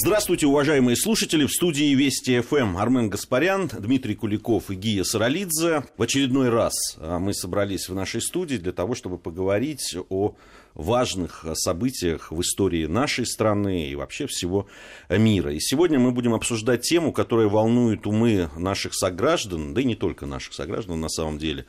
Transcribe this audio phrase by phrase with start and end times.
[0.00, 1.44] Здравствуйте, уважаемые слушатели.
[1.44, 5.82] В студии Вести ФМ Армен Гаспарян, Дмитрий Куликов и Гия Саралидзе.
[5.96, 10.36] В очередной раз а, мы собрались в нашей студии для того, чтобы поговорить о
[10.74, 14.68] важных событиях в истории нашей страны и вообще всего
[15.08, 15.52] мира.
[15.52, 20.26] И сегодня мы будем обсуждать тему, которая волнует умы наших сограждан, да и не только
[20.26, 21.66] наших сограждан на самом деле,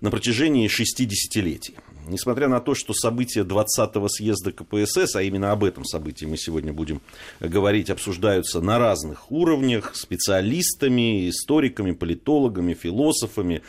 [0.00, 1.76] на протяжении шести десятилетий.
[2.06, 6.72] Несмотря на то, что события 20-го съезда КПСС, а именно об этом событии мы сегодня
[6.72, 7.00] будем
[7.40, 13.62] говорить, обсуждаются на разных уровнях, специалистами, историками, политологами, философами,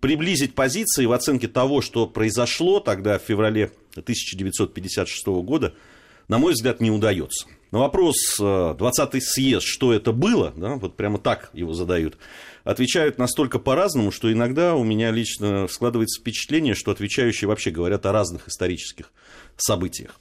[0.00, 5.74] приблизить позиции в оценке того, что произошло тогда в феврале 1956 года,
[6.28, 7.46] на мой взгляд, не удается.
[7.70, 12.18] На вопрос 20-й э, съезд, что это было, да, вот прямо так его задают,
[12.64, 18.12] отвечают настолько по-разному, что иногда у меня лично складывается впечатление, что отвечающие вообще говорят о
[18.12, 19.12] разных исторических
[19.56, 20.18] событиях.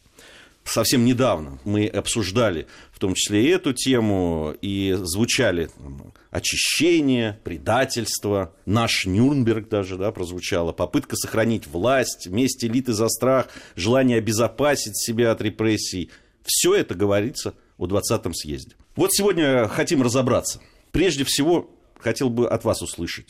[0.63, 8.53] Совсем недавно мы обсуждали в том числе и эту тему, и звучали там, очищение, предательство,
[8.67, 15.31] наш Нюрнберг даже да, прозвучало, попытка сохранить власть, месть элиты за страх, желание обезопасить себя
[15.31, 16.11] от репрессий.
[16.43, 18.75] Все это говорится о 20-м съезде.
[18.95, 20.61] Вот сегодня хотим разобраться.
[20.91, 23.29] Прежде всего, хотел бы от вас услышать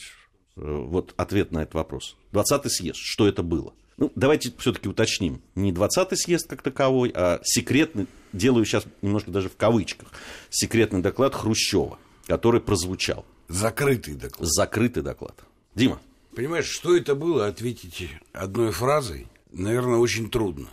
[0.56, 2.16] э, вот ответ на этот вопрос.
[2.32, 3.74] 20-й съезд, что это было?
[3.96, 5.42] Ну, давайте все-таки уточним.
[5.54, 10.08] Не 20-й съезд как таковой, а секретный, делаю сейчас немножко даже в кавычках,
[10.48, 13.26] секретный доклад Хрущева, который прозвучал.
[13.48, 14.48] Закрытый доклад.
[14.48, 15.34] Закрытый доклад.
[15.74, 16.00] Дима.
[16.34, 20.70] Понимаешь, что это было, ответить одной фразой, наверное, очень трудно.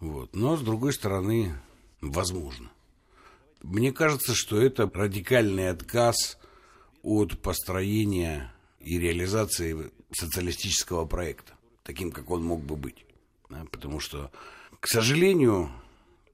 [0.00, 0.34] Вот.
[0.34, 1.54] Но, с другой стороны,
[2.00, 2.70] возможно.
[3.62, 6.38] Мне кажется, что это радикальный отказ
[7.02, 11.54] от построения и реализации социалистического проекта
[11.88, 13.06] таким, как он мог бы быть.
[13.48, 14.30] Да, потому что,
[14.78, 15.70] к сожалению,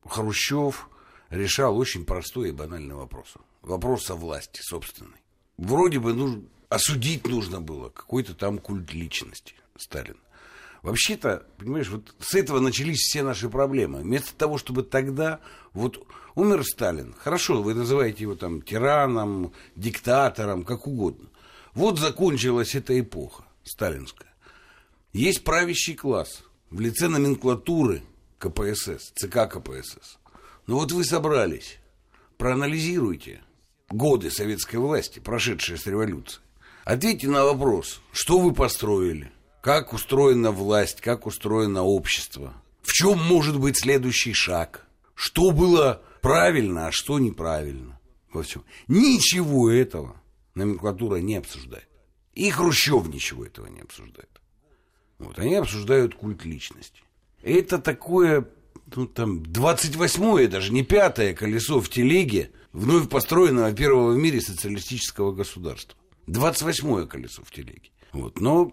[0.05, 0.91] Хрущев
[1.31, 3.35] решал очень простой и банальный вопрос.
[3.63, 5.23] Вопрос о власти собственной.
[5.57, 10.19] Вроде бы нужно, осудить нужно было какой-то там культ личности Сталина.
[10.85, 14.01] Вообще-то, понимаешь, вот с этого начались все наши проблемы.
[14.03, 15.41] Вместо того, чтобы тогда,
[15.73, 21.31] вот умер Сталин, хорошо, вы называете его там тираном, диктатором, как угодно.
[21.73, 24.29] Вот закончилась эта эпоха сталинская.
[25.15, 28.03] Есть правящий класс в лице номенклатуры
[28.37, 30.19] КПСС, ЦК КПСС.
[30.67, 31.79] Ну вот вы собрались,
[32.37, 33.41] проанализируйте
[33.89, 36.43] годы советской власти, прошедшие с революцией.
[36.85, 39.33] Ответьте на вопрос, что вы построили,
[39.65, 42.53] как устроена власть, как устроено общество,
[42.83, 47.99] в чем может быть следующий шаг, что было правильно, а что неправильно
[48.31, 48.63] во всем.
[48.89, 50.21] Ничего этого
[50.55, 51.89] номенклатура не обсуждает.
[52.35, 54.29] И Хрущев ничего этого не обсуждает.
[55.19, 57.01] Вот, они обсуждают культ личности.
[57.43, 58.47] Это такое,
[58.95, 65.33] ну, там, 28-е, даже не пятое колесо в телеге вновь построенного первого в мире социалистического
[65.33, 65.99] государства.
[66.27, 67.89] 28-е колесо в телеге.
[68.13, 68.71] Вот, но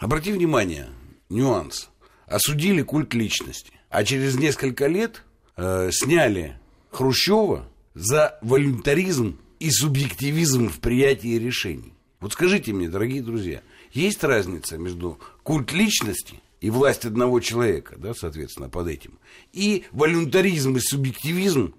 [0.00, 0.88] обрати внимание,
[1.28, 1.88] нюанс.
[2.26, 3.72] Осудили культ личности.
[3.88, 5.22] А через несколько лет
[5.56, 6.58] э, сняли
[6.90, 11.94] Хрущева за волюнтаризм и субъективизм в приятии решений.
[12.20, 18.14] Вот скажите мне, дорогие друзья, есть разница между культ личности и власть одного человека, да,
[18.14, 19.18] соответственно, под этим,
[19.52, 21.74] и волюнтаризм и субъективизм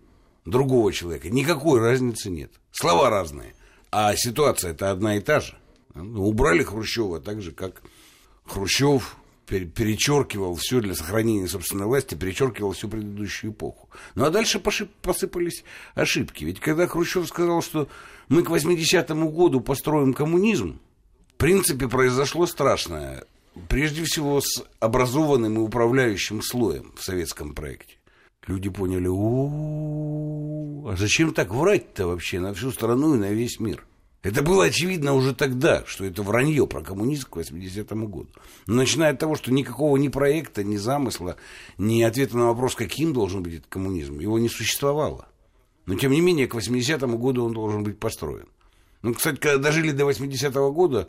[0.45, 1.29] другого человека.
[1.29, 2.51] Никакой разницы нет.
[2.71, 3.53] Слова разные,
[3.91, 5.57] а ситуация это одна и та же.
[5.95, 7.81] Убрали Хрущева так же, как
[8.47, 13.89] Хрущев перечеркивал все для сохранения собственной власти, перечеркивал всю предыдущую эпоху.
[14.15, 15.63] Ну а дальше посыпались
[15.95, 16.43] ошибки.
[16.43, 17.87] Ведь когда Хрущев сказал, что
[18.27, 20.79] мы к 80-му году построим коммунизм,
[21.33, 23.23] в принципе, произошло страшное.
[23.69, 27.95] Прежде всего, с образованным и управляющим слоем в советском проекте.
[28.47, 33.85] Люди поняли, о, а зачем так врать-то вообще на всю страну и на весь мир?
[34.27, 38.29] Это было очевидно уже тогда, что это вранье про коммунизм к 80-му году.
[38.65, 41.37] Начиная от того, что никакого ни проекта, ни замысла,
[41.77, 45.29] ни ответа на вопрос, каким должен быть этот коммунизм, его не существовало.
[45.85, 48.49] Но, тем не менее, к 80-му году он должен быть построен.
[49.01, 51.07] Ну, кстати, когда дожили до 80-го года,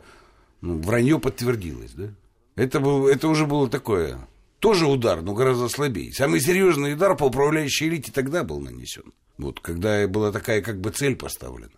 [0.61, 2.13] ну, вранье подтвердилось, да?
[2.55, 4.29] Это, был, это уже было такое,
[4.59, 6.13] тоже удар, но гораздо слабее.
[6.13, 9.11] Самый серьезный удар по управляющей элите тогда был нанесен.
[9.37, 11.73] Вот, когда была такая как бы цель поставлена.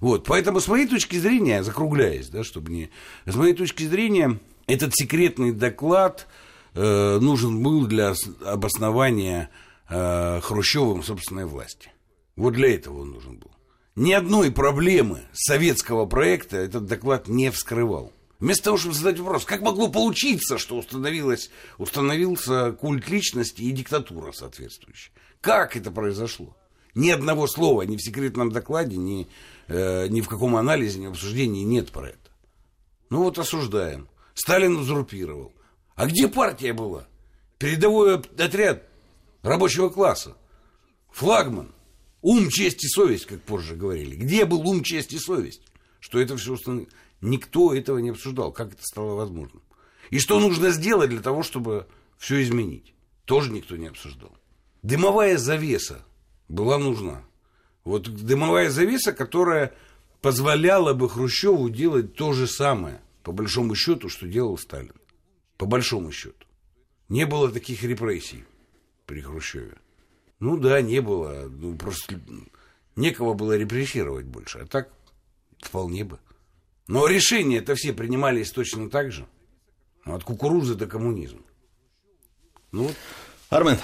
[0.00, 2.90] Вот, поэтому с моей точки зрения, закругляясь, да, чтобы не...
[3.26, 6.28] С моей точки зрения, этот секретный доклад
[6.74, 8.14] э, нужен был для
[8.44, 9.50] обоснования
[9.88, 11.90] э, Хрущевым собственной власти.
[12.36, 13.50] Вот для этого он нужен был.
[13.96, 18.12] Ни одной проблемы советского проекта этот доклад не вскрывал.
[18.38, 24.30] Вместо того, чтобы задать вопрос, как могло получиться, что установилось, установился культ личности и диктатура
[24.30, 25.10] соответствующая?
[25.40, 26.56] Как это произошло?
[26.94, 29.28] Ни одного слова ни в секретном докладе, ни,
[29.68, 32.30] э, ни в каком анализе, ни в обсуждении нет про это.
[33.10, 34.08] Ну вот осуждаем.
[34.34, 35.52] Сталин узурпировал.
[35.94, 37.06] А где партия была?
[37.58, 38.84] Передовой отряд
[39.42, 40.36] рабочего класса.
[41.10, 41.72] Флагман.
[42.20, 44.16] Ум, честь и совесть, как позже говорили.
[44.16, 45.62] Где был ум, честь и совесть?
[46.00, 46.88] Что это все установило?
[47.20, 48.52] Никто этого не обсуждал.
[48.52, 49.62] Как это стало возможным?
[50.10, 51.86] И что нужно сделать для того, чтобы
[52.16, 52.94] все изменить?
[53.24, 54.32] Тоже никто не обсуждал.
[54.82, 56.04] Дымовая завеса
[56.48, 57.22] была нужна.
[57.84, 59.74] Вот дымовая завеса, которая
[60.20, 64.92] позволяла бы Хрущеву делать то же самое, по большому счету, что делал Сталин.
[65.56, 66.46] По большому счету.
[67.08, 68.44] Не было таких репрессий
[69.06, 69.76] при Хрущеве.
[70.40, 71.48] Ну да, не было.
[71.48, 72.20] Ну, просто
[72.96, 74.58] некого было репрессировать больше.
[74.58, 74.90] А так
[75.60, 76.18] вполне бы.
[76.86, 79.26] Но решения это все принимались точно так же.
[80.04, 81.42] От кукурузы до коммунизма.
[82.72, 82.96] Ну вот.
[83.50, 83.78] Армен.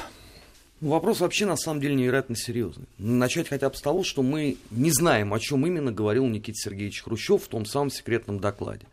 [0.81, 2.87] Вопрос вообще на самом деле невероятно серьезный.
[2.99, 7.03] Начать хотя бы с того, что мы не знаем, о чем именно говорил Никита Сергеевич
[7.03, 8.87] Хрущев в том самом секретном докладе.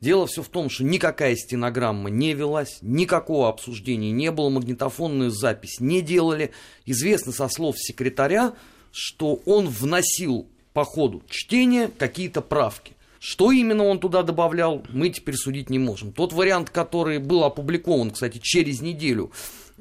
[0.00, 5.78] Дело все в том, что никакая стенограмма не велась, никакого обсуждения не было, магнитофонную запись
[5.78, 6.50] не делали.
[6.86, 8.52] Известно со слов секретаря,
[8.90, 12.94] что он вносил по ходу чтения какие-то правки.
[13.20, 16.12] Что именно он туда добавлял, мы теперь судить не можем.
[16.12, 19.30] Тот вариант, который был опубликован, кстати, через неделю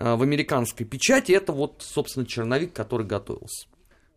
[0.02, 3.68] в американской печати, это вот, собственно, черновик, который готовился.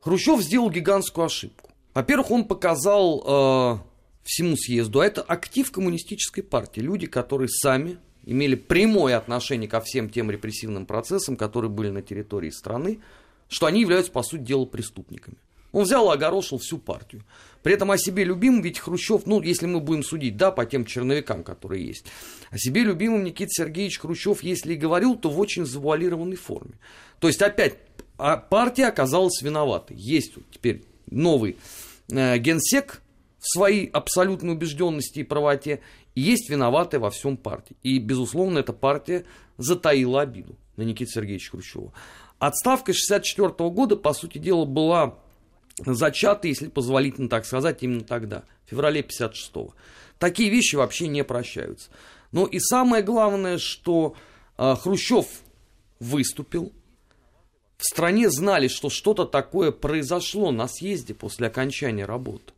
[0.01, 1.71] Хрущев сделал гигантскую ошибку.
[1.95, 3.79] Во-первых, он показал э,
[4.25, 6.81] всему съезду, а это актив коммунистической партии.
[6.81, 12.51] Люди, которые сами имели прямое отношение ко всем тем репрессивным процессам, которые были на территории
[12.51, 13.01] страны,
[13.49, 15.37] что они являются, по сути дела, преступниками.
[15.73, 17.23] Он взял и огорошил всю партию.
[17.65, 20.85] При этом о себе любимом, ведь Хрущев, ну, если мы будем судить, да, по тем
[20.85, 22.05] черновикам, которые есть,
[22.51, 26.75] о себе любимом Никита Сергеевич Хрущев, если и говорил, то в очень завуалированной форме.
[27.21, 27.79] То есть, опять,
[28.19, 29.97] а партия оказалась виноватой.
[29.97, 31.57] Есть вот теперь новый
[32.11, 33.01] э, генсек,
[33.39, 35.81] в своей абсолютной убежденности и правоте,
[36.15, 37.77] и есть виноватая во всем партия.
[37.83, 39.25] И, безусловно, эта партия
[39.57, 41.95] затаила обиду на Никита Сергеевича Хрущева.
[42.39, 45.19] Отставка 1964 года, по сути дела, была
[45.79, 49.75] зачата, если позволительно так сказать, именно тогда, в феврале 1956
[50.19, 51.91] Такие вещи вообще не прощаются.
[52.33, 54.17] Но и самое главное, что
[54.57, 55.27] э, Хрущев
[56.01, 56.73] выступил,
[57.77, 62.53] в стране знали, что что-то такое произошло на съезде после окончания работы.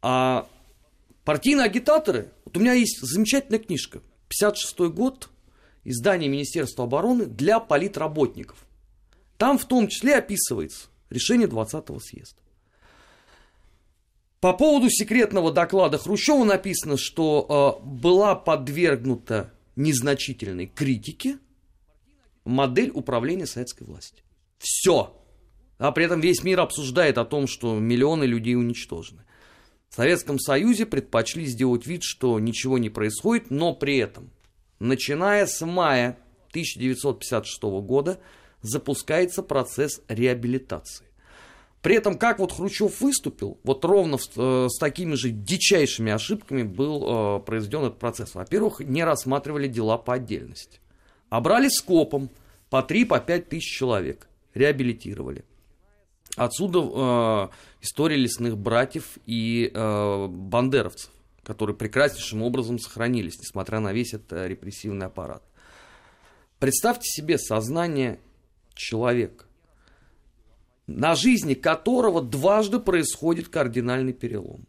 [0.00, 0.48] А
[1.24, 5.28] партийные агитаторы, вот у меня есть замечательная книжка, 56 год,
[5.84, 8.56] издание Министерства обороны для политработников.
[9.36, 12.40] Там в том числе описывается решение 20-го съезда.
[14.40, 21.38] По поводу секретного доклада Хрущева написано, что э, была подвергнута незначительной критике
[22.44, 24.24] модель управления советской властью.
[24.58, 25.16] Все.
[25.78, 29.22] А при этом весь мир обсуждает о том, что миллионы людей уничтожены.
[29.88, 34.30] В Советском Союзе предпочли сделать вид, что ничего не происходит, но при этом,
[34.78, 36.18] начиная с мая
[36.50, 38.18] 1956 года,
[38.62, 41.06] запускается процесс реабилитации.
[41.82, 47.38] При этом, как вот Хрущев выступил, вот ровно э, с такими же дичайшими ошибками был
[47.38, 48.34] э, произведен этот процесс.
[48.34, 50.78] Во-первых, не рассматривали дела по отдельности.
[51.28, 52.30] А брали скопом
[52.70, 55.44] по 3-5 по тысяч человек, реабилитировали.
[56.36, 57.48] Отсюда э,
[57.82, 61.10] история лесных братьев и э, бандеровцев,
[61.42, 65.42] которые прекраснейшим образом сохранились, несмотря на весь этот э, репрессивный аппарат.
[66.58, 68.20] Представьте себе сознание
[68.74, 69.44] человека,
[70.86, 74.66] на жизни которого дважды происходит кардинальный перелом.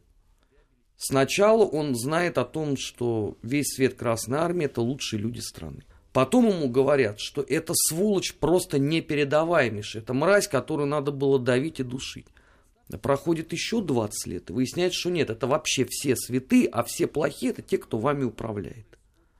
[0.95, 5.83] Сначала он знает о том, что весь свет Красной Армии– это лучшие люди страны.
[6.13, 10.03] Потом ему говорят, что это сволочь просто непередаваемейшая.
[10.03, 12.27] Это мразь, которую надо было давить и душить.
[13.01, 17.51] Проходит еще 20 лет, и выясняется, что нет, это вообще все святые, а все плохие
[17.51, 18.85] это те, кто вами управляет.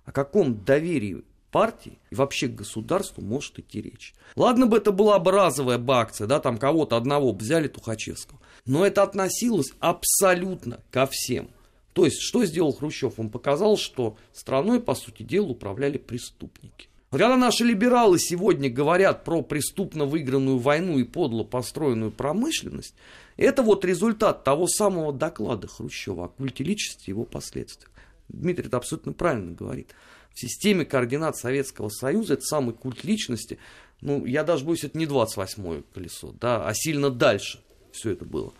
[0.05, 4.13] О каком доверии партии и вообще к государству может идти речь.
[4.35, 8.85] Ладно бы это была бы разовая бы акция, да, там кого-то одного взяли Тухачевского, но
[8.85, 11.49] это относилось абсолютно ко всем–
[11.93, 13.19] то есть, что сделал Хрущев?
[13.19, 16.89] Он показал, что страной, по сути дела, управляли преступники.
[17.11, 22.95] Когда наши либералы сегодня говорят про преступно выигранную войну и подло построенную промышленность,
[23.37, 27.91] это вот результат того самого доклада Хрущева о культе личности и его последствиях.
[28.29, 29.93] Дмитрий это абсолютно правильно говорит.
[30.33, 33.59] В системе координат Советского Союза это самый культ личности,
[34.01, 37.59] ну, я даже боюсь, это не 28-е колесо, да, а сильно дальше
[37.91, 38.53] все это было.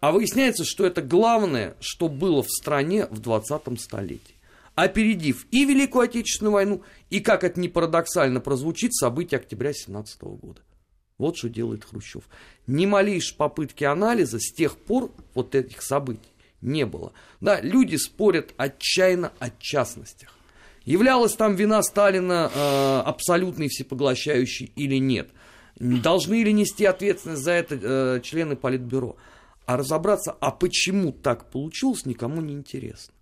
[0.00, 4.34] А выясняется, что это главное, что было в стране в 20-м столетии.
[4.74, 10.62] Опередив и Великую Отечественную войну, и, как это не парадоксально прозвучит, события октября 17 года.
[11.18, 12.24] Вот что делает Хрущев.
[12.66, 16.30] Ни малейшей попытки анализа с тех пор вот этих событий
[16.62, 17.12] не было.
[17.42, 20.34] Да, люди спорят отчаянно о частностях.
[20.90, 25.30] Являлась там вина Сталина э, абсолютной всепоглощающей или нет?
[25.78, 29.14] Должны ли нести ответственность за это э, члены Политбюро?
[29.66, 33.14] А разобраться, а почему так получилось, никому не интересно.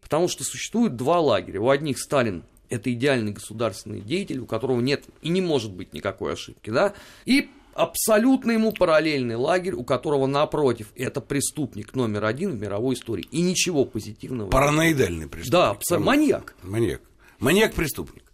[0.00, 1.60] Потому что существует два лагеря.
[1.60, 6.34] У одних Сталин это идеальный государственный деятель, у которого нет и не может быть никакой
[6.34, 6.94] ошибки, да,
[7.24, 13.26] и абсолютно ему параллельный лагерь, у которого напротив это преступник номер один в мировой истории.
[13.32, 14.50] И ничего позитивного.
[14.50, 15.52] Параноидальный преступник.
[15.52, 16.06] Да, абсолютно.
[16.06, 16.54] Маньяк.
[16.62, 17.00] Маньяк.
[17.38, 18.24] Маньяк-преступник.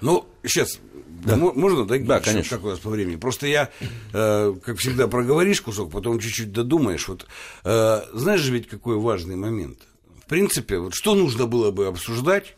[0.00, 0.78] Ну, сейчас,
[1.24, 1.36] да.
[1.36, 2.56] можно, да, да конечно.
[2.56, 3.16] как у нас по времени?
[3.16, 3.70] Просто я,
[4.12, 7.08] э, как всегда, проговоришь кусок, потом чуть-чуть додумаешь.
[7.08, 7.26] Вот,
[7.64, 9.78] э, знаешь же ведь какой важный момент?
[10.24, 12.56] В принципе, вот что нужно было бы обсуждать,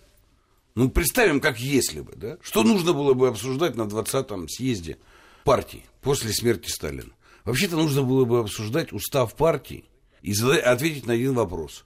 [0.75, 2.39] ну, представим, как если бы, да?
[2.43, 4.99] Что нужно было бы обсуждать на 20-м съезде
[5.45, 7.11] партии после смерти Сталина?
[7.45, 9.85] Вообще-то нужно было бы обсуждать устав партии
[10.23, 11.85] и ответить на один вопрос.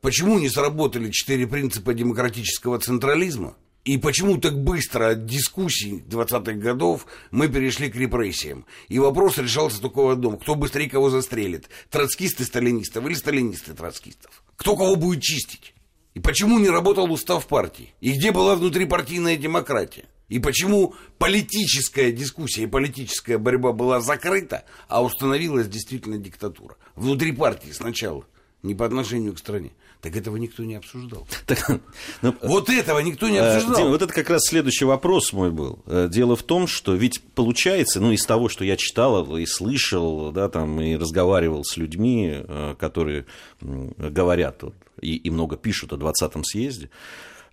[0.00, 3.56] Почему не сработали четыре принципа демократического централизма?
[3.84, 8.66] И почему так быстро от дискуссий 20-х годов мы перешли к репрессиям?
[8.88, 10.38] И вопрос решался только в одном.
[10.38, 11.68] Кто быстрее кого застрелит?
[11.90, 14.42] Троцкисты сталинистов или сталинисты троцкистов?
[14.56, 15.74] Кто кого будет чистить?
[16.14, 17.94] И почему не работал устав партии?
[18.00, 20.04] И где была внутрипартийная демократия?
[20.28, 26.76] И почему политическая дискуссия и политическая борьба была закрыта, а установилась действительно диктатура?
[26.94, 28.26] Внутри партии сначала,
[28.62, 29.70] не по отношению к стране.
[30.00, 31.26] Так этого никто не обсуждал.
[31.46, 31.80] Так,
[32.22, 33.76] ну, вот этого никто не э, обсуждал.
[33.76, 35.80] Дима, вот это как раз следующий вопрос мой был.
[35.86, 40.30] Э, дело в том, что ведь получается, ну, из того, что я читал и слышал,
[40.30, 43.26] да, там, и разговаривал с людьми, э, которые
[43.60, 46.90] говорят вот, и, и много пишут о 20-м съезде,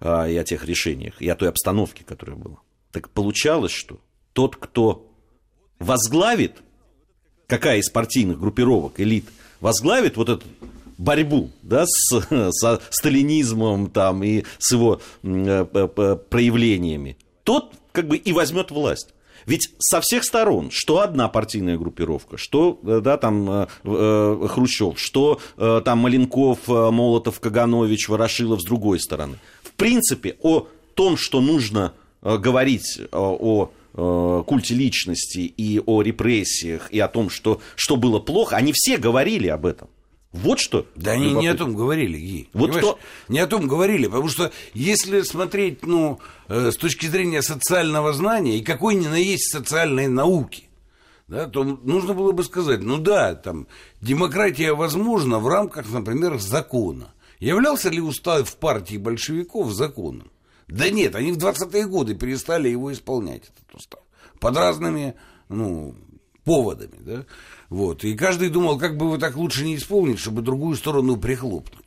[0.01, 2.57] и о тех решениях, и о той обстановке, которая была.
[2.91, 3.99] Так получалось, что
[4.33, 5.09] тот, кто
[5.79, 6.57] возглавит,
[7.47, 9.25] какая из партийных группировок, элит,
[9.61, 10.45] возглавит вот этот
[10.97, 12.21] борьбу да, с,
[12.51, 15.65] со сталинизмом там, и с его э,
[16.29, 19.13] проявлениями, тот как бы и возьмет власть.
[19.45, 24.99] Ведь со всех сторон, что одна партийная группировка, что э, да, там э, э, Хрущев,
[24.99, 29.37] что э, там Маленков, Молотов, Каганович, Ворошилов с другой стороны.
[29.63, 36.91] В принципе, о том, что нужно э, говорить э, о культе личности и о репрессиях,
[36.91, 39.87] и о том, что, что было плохо, они все говорили об этом.
[40.35, 40.85] Вот что.
[40.95, 42.49] Да они не о том говорили, Ги.
[42.53, 42.99] Вот что...
[43.29, 48.57] Не о том говорили, потому что если смотреть, ну, э, с точки зрения социального знания
[48.57, 50.69] и какой ни на есть социальной науки,
[51.27, 53.67] да, то нужно было бы сказать, ну да, там,
[54.01, 57.13] демократия возможна в рамках, например, закона.
[57.39, 60.31] Являлся ли устав партии большевиков законом?
[60.67, 64.01] Да нет, они в 20-е годы перестали его исполнять, этот устав.
[64.39, 65.15] Под разными,
[65.47, 65.95] ну,
[66.43, 67.25] поводами, да.
[67.69, 68.03] Вот.
[68.03, 71.85] И каждый думал, как бы его так лучше не исполнить, чтобы другую сторону прихлопнуть.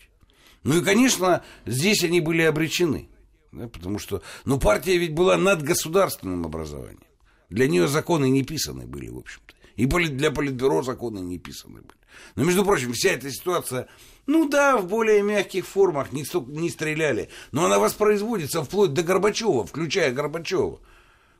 [0.64, 3.08] Ну и, конечно, здесь они были обречены.
[3.52, 7.00] Да, потому что, ну, партия ведь была над государственным образованием.
[7.48, 9.54] Для нее законы не писаны были, в общем-то.
[9.76, 11.98] И для политбюро законы не писаны были.
[12.34, 13.88] Но, между прочим, вся эта ситуация,
[14.26, 16.24] ну да, в более мягких формах не,
[16.60, 20.80] не стреляли, но она воспроизводится вплоть до Горбачева, включая Горбачева.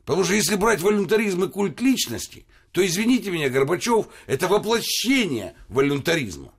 [0.05, 6.53] Потому что если брать волюнтаризм и культ личности– то, извините меня, Горбачев– это воплощение волюнтаризма.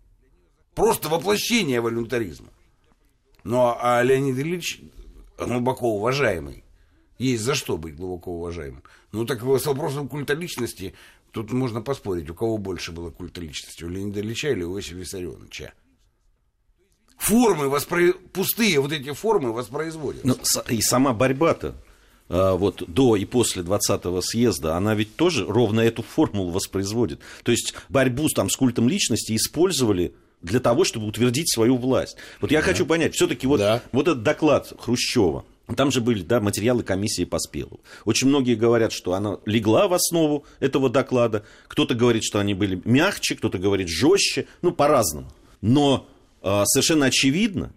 [0.75, 2.49] Просто воплощение волюнтаризма.
[3.45, 4.81] Ну, а Леонид Ильич
[5.38, 6.64] глубоко уважаемый.
[7.19, 8.83] Есть за что быть глубоко уважаемым.
[9.12, 10.95] Ну, так с вопросом культа личности
[11.33, 14.97] тут можно поспорить, у кого больше было культа личности, у Леонида Ильича или у Иосифа
[14.97, 15.73] Виссарионовича.
[17.19, 18.14] Формы, воспро...
[18.33, 20.26] пустые вот эти формы воспроизводятся.
[20.26, 21.90] Ну, и сама борьба-то а,
[22.31, 27.21] вот до и после 20-го съезда, она ведь тоже ровно эту формулу воспроизводит.
[27.43, 32.17] То есть борьбу там, с культом личности использовали для того, чтобы утвердить свою власть.
[32.41, 32.67] Вот я да.
[32.67, 33.83] хочу понять, все-таки вот, да.
[33.93, 35.45] вот этот доклад Хрущева,
[35.77, 37.81] там же были да, материалы комиссии по спелу.
[38.05, 41.45] Очень многие говорят, что она легла в основу этого доклада.
[41.69, 44.47] Кто-то говорит, что они были мягче, кто-то говорит жестче.
[44.63, 45.31] Ну, по-разному.
[45.61, 46.09] Но
[46.43, 47.73] э, совершенно очевидно,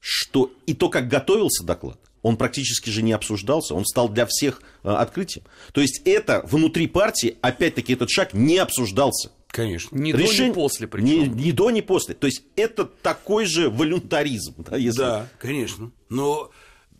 [0.00, 4.62] что и то, как готовился доклад, он практически же не обсуждался, он стал для всех
[4.82, 5.44] э, открытием.
[5.72, 9.30] То есть это внутри партии, опять-таки, этот шаг не обсуждался.
[9.48, 9.96] Конечно.
[9.96, 10.46] Ни Решение...
[10.46, 11.06] до, ни после причем.
[11.06, 12.14] Ни, ни до, ни после.
[12.14, 14.54] То есть это такой же волюнтаризм.
[14.56, 14.98] Да, если...
[14.98, 15.92] да конечно.
[16.08, 16.50] Но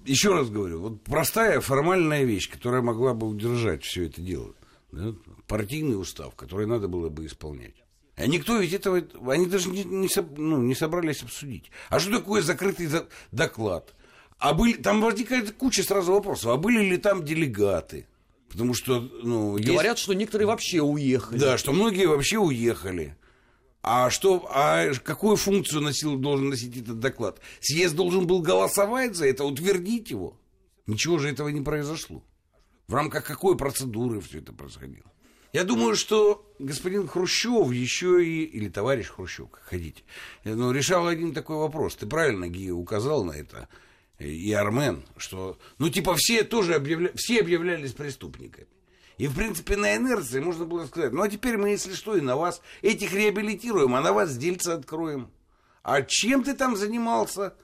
[0.05, 4.53] еще раз говорю, вот простая формальная вещь, которая могла бы удержать все это дело.
[4.93, 5.15] Да?
[5.49, 7.75] Партийный устав, который надо было бы исполнять.
[8.17, 9.03] А никто ведь этого,
[9.33, 11.71] они даже не, не, ну, не собрались обсудить.
[11.89, 12.89] А что такое закрытый
[13.33, 13.95] доклад?
[14.45, 16.51] А были, там возникает куча сразу вопросов.
[16.53, 18.07] А были ли там делегаты?
[18.51, 21.39] Потому что, ну, есть- Говорят, что некоторые вообще уехали.
[21.39, 23.17] Да, что многие вообще уехали.
[23.83, 27.41] А что, а какую функцию носил, должен носить этот доклад?
[27.61, 30.39] Съезд должен был голосовать за это, утвердить его.
[30.87, 32.23] Ничего же этого не произошло.
[32.87, 35.11] В рамках какой процедуры все это происходило?
[35.55, 40.03] Я думаю, что господин Хрущев еще и, или товарищ Хрущев, как хотите,
[40.45, 41.95] ну, решал один такой вопрос.
[41.97, 43.69] Ты правильно, Гия, указал на это,
[44.19, 47.11] и Армен, что, ну, типа, все тоже объявля...
[47.15, 48.69] все объявлялись преступниками.
[49.19, 52.21] И, в принципе, на инерции можно было сказать, ну, а теперь мы, если что, и
[52.21, 55.31] на вас этих реабилитируем, а на вас дельца откроем.
[55.83, 57.55] А чем ты там занимался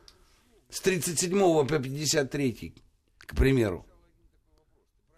[0.68, 2.74] с 37 по 53,
[3.18, 3.86] к примеру?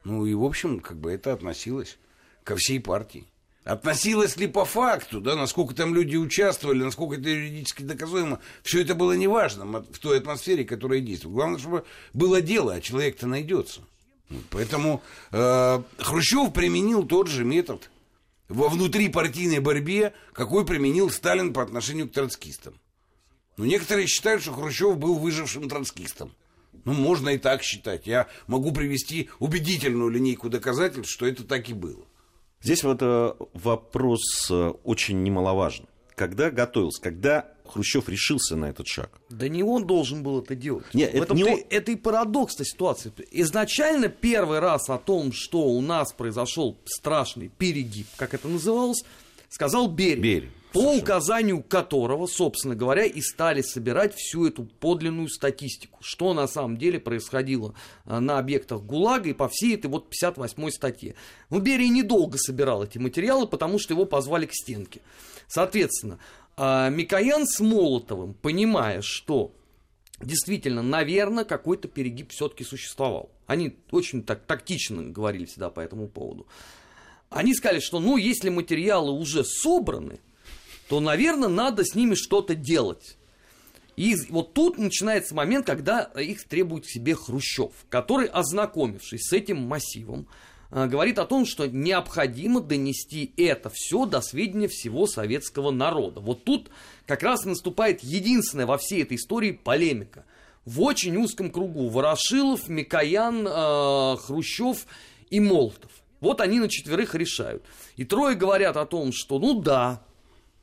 [0.05, 1.99] Ну, и, в общем, как бы это относилось
[2.45, 3.32] ко всей партии.
[3.64, 8.97] Относилось ли по факту, да, насколько там люди участвовали, насколько это юридически доказуемо, все это
[8.97, 11.37] было неважно в той атмосфере, которая действовала.
[11.37, 13.83] Главное, чтобы было дело, а человек-то найдется.
[14.50, 17.88] Поэтому э, Хрущев применил тот же метод
[18.49, 22.75] во внутрипартийной борьбе, какой применил Сталин по отношению к троцкистам.
[23.57, 26.35] Но некоторые считают, что Хрущев был выжившим троцкистом.
[26.85, 28.09] Ну, можно и так считать.
[28.09, 32.04] Я могу привести убедительную линейку доказательств, что это так и было.
[32.62, 35.87] Здесь вот э, вопрос э, очень немаловажен.
[36.14, 39.11] Когда готовился, когда Хрущев решился на этот шаг?
[39.31, 40.85] Да не он должен был это делать.
[40.92, 41.61] Нет, это не он.
[41.71, 43.12] это и парадокс этой ситуации.
[43.31, 49.02] Изначально первый раз о том, что у нас произошел страшный перегиб, как это называлось,
[49.49, 50.23] сказал Берия.
[50.23, 56.47] Берия, По указанию которого, собственно говоря, и стали собирать всю эту подлинную статистику, что на
[56.47, 57.75] самом деле происходило
[58.05, 61.14] а, на объектах ГУЛАГа и по всей этой вот 58-й статье.
[61.50, 65.02] Но Берия недолго собирал эти материалы, потому что его позвали к стенке.
[65.47, 66.19] Соответственно,
[66.57, 69.55] а, Микоян с Молотовым, понимая, что
[70.23, 73.31] действительно, наверное, какой-то перегиб все-таки существовал.
[73.47, 76.47] Они очень так тактично говорили всегда по этому поводу.
[77.29, 80.21] Они сказали, что ну, если материалы уже собраны,
[80.92, 83.16] то, наверное, надо с ними что-то делать.
[83.96, 90.28] И вот тут начинается момент, когда их требует себе Хрущев, который, ознакомившись с этим массивом,
[90.70, 96.20] э, говорит о том, что необходимо донести это все до сведения всего советского народа.
[96.20, 96.68] Вот тут
[97.07, 100.26] как раз наступает единственная во всей этой истории полемика.
[100.66, 104.85] В очень узком кругу Ворошилов, Микоян, э, Хрущев
[105.31, 105.90] и Молотов.
[106.20, 107.64] Вот они на четверых решают.
[107.96, 110.02] И трое говорят о том, что ну да,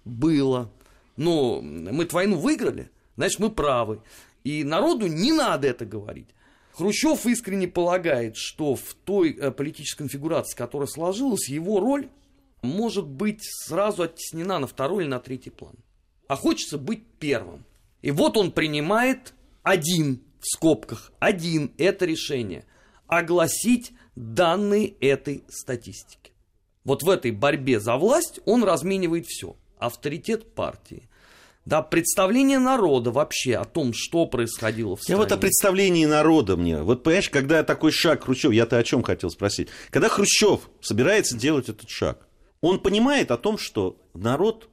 [0.09, 0.71] было.
[1.15, 4.01] Но мы эту войну выиграли, значит, мы правы.
[4.43, 6.27] И народу не надо это говорить.
[6.73, 12.07] Хрущев искренне полагает, что в той э, политической конфигурации, которая сложилась, его роль
[12.61, 15.75] может быть сразу оттеснена на второй или на третий план.
[16.27, 17.65] А хочется быть первым.
[18.01, 22.65] И вот он принимает один, в скобках, один это решение.
[23.07, 26.31] Огласить данные этой статистики.
[26.83, 29.55] Вот в этой борьбе за власть он разменивает все.
[29.79, 31.09] Авторитет партии.
[31.65, 35.17] Да, представление народа вообще о том, что происходило в Я стране.
[35.19, 36.81] вот о представлении народа мне.
[36.81, 39.67] Вот понимаешь, когда такой шаг Хрущев, я-то о чем хотел спросить.
[39.91, 42.27] Когда Хрущев собирается делать этот шаг,
[42.61, 44.67] он понимает о том, что народ,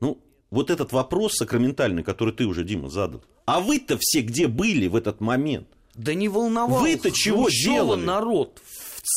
[0.00, 3.22] ну, вот этот вопрос сакраментальный, который ты уже, Дима, задал.
[3.46, 5.68] А вы-то все где были в этот момент?
[5.94, 6.82] Да не волновался.
[6.82, 8.04] Вы-то чего делали?
[8.04, 8.60] народ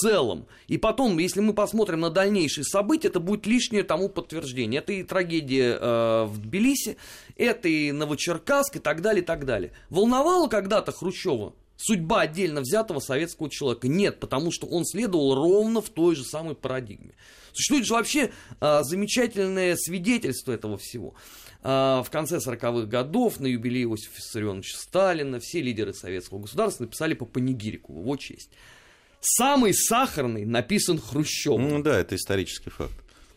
[0.02, 0.48] целом.
[0.68, 4.80] И потом, если мы посмотрим на дальнейшие события, это будет лишнее тому подтверждение.
[4.80, 6.98] Это и трагедия э, в Тбилиси,
[7.36, 9.72] это и Новочеркасск и так далее, и так далее.
[9.90, 13.88] Волновало когда-то Хрущева судьба отдельно взятого советского человека?
[13.88, 17.14] Нет, потому что он следовал ровно в той же самой парадигме.
[17.54, 21.16] Существует же вообще э, замечательное свидетельство этого всего.
[21.64, 27.14] Э, в конце 40-х годов на юбилей Иосифа Виссарионовича Сталина все лидеры советского государства написали
[27.14, 28.52] по панигирику в его честь.
[29.20, 31.70] Самый сахарный написан Хрущевым.
[31.70, 32.94] Ну да, это исторический факт.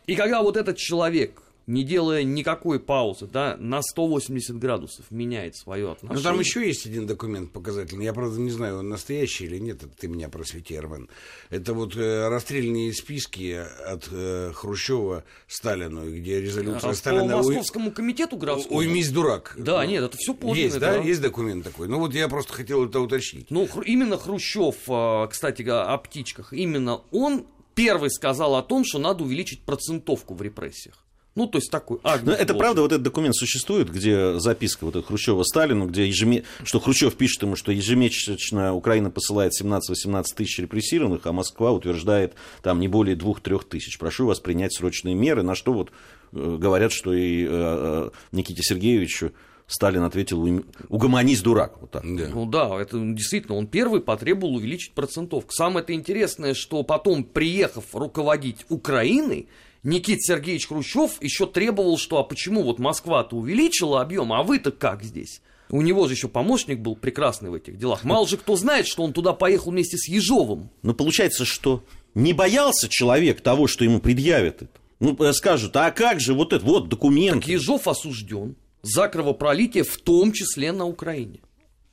[0.07, 5.92] И когда вот этот человек, не делая никакой паузы, да, на 180 градусов меняет свое
[5.92, 6.16] отношение.
[6.16, 8.04] Ну, там еще есть один документ показательный.
[8.04, 9.85] Я, правда, не знаю, он настоящий или нет.
[9.85, 11.09] Это ты меня просвети, Армен.
[11.48, 17.35] Это вот э, расстрельные списки от э, Хрущева Сталину, где резолюция А Сталина...
[17.35, 18.78] По «Уй- Московскому комитету городскому.
[18.78, 19.54] Уймись, дурак.
[19.56, 20.59] Да, нет, это все подлинно.
[20.59, 20.96] Есть, да?
[20.96, 21.87] Есть документ такой.
[21.87, 23.50] Ну, вот я просто хотел это уточнить.
[23.50, 29.22] Ну, именно Хрущев, а, кстати, о птичках, именно он первый сказал о том, что надо
[29.22, 31.04] увеличить процентовку в репрессиях.
[31.40, 35.07] Ну, то есть такой Агнец Ну, это правда, вот этот документ существует, где записка вот
[35.07, 41.26] Хрущева Сталину, где ежеме- что Хрущев пишет ему, что ежемесячно Украина посылает 17-18 тысяч репрессированных,
[41.26, 43.98] а Москва утверждает там не более 2-3 тысяч.
[43.98, 45.90] Прошу вас принять срочные меры, на что вот
[46.33, 49.33] э, говорят, что и э, э, Никите Сергеевичу
[49.66, 51.81] Сталин ответил, угомонись, дурак.
[51.81, 52.03] Вот так.
[52.03, 52.29] Да.
[52.29, 55.53] Ну да, это действительно, он первый потребовал увеличить процентовку.
[55.53, 59.48] Самое это интересное, что потом, приехав руководить Украиной,
[59.83, 65.03] Никит Сергеевич Хрущев еще требовал, что а почему вот Москва-то увеличила объем, а вы-то как
[65.03, 65.40] здесь?
[65.71, 68.05] У него же еще помощник был прекрасный в этих делах.
[68.05, 70.69] Мало же кто знает, что он туда поехал вместе с Ежовым.
[70.83, 74.81] Но получается, что не боялся человек того, что ему предъявят это.
[74.99, 77.43] Ну, э, скажут, а как же вот это, вот документ.
[77.43, 81.40] Так Ежов осужден за кровопролитие, в том числе на Украине.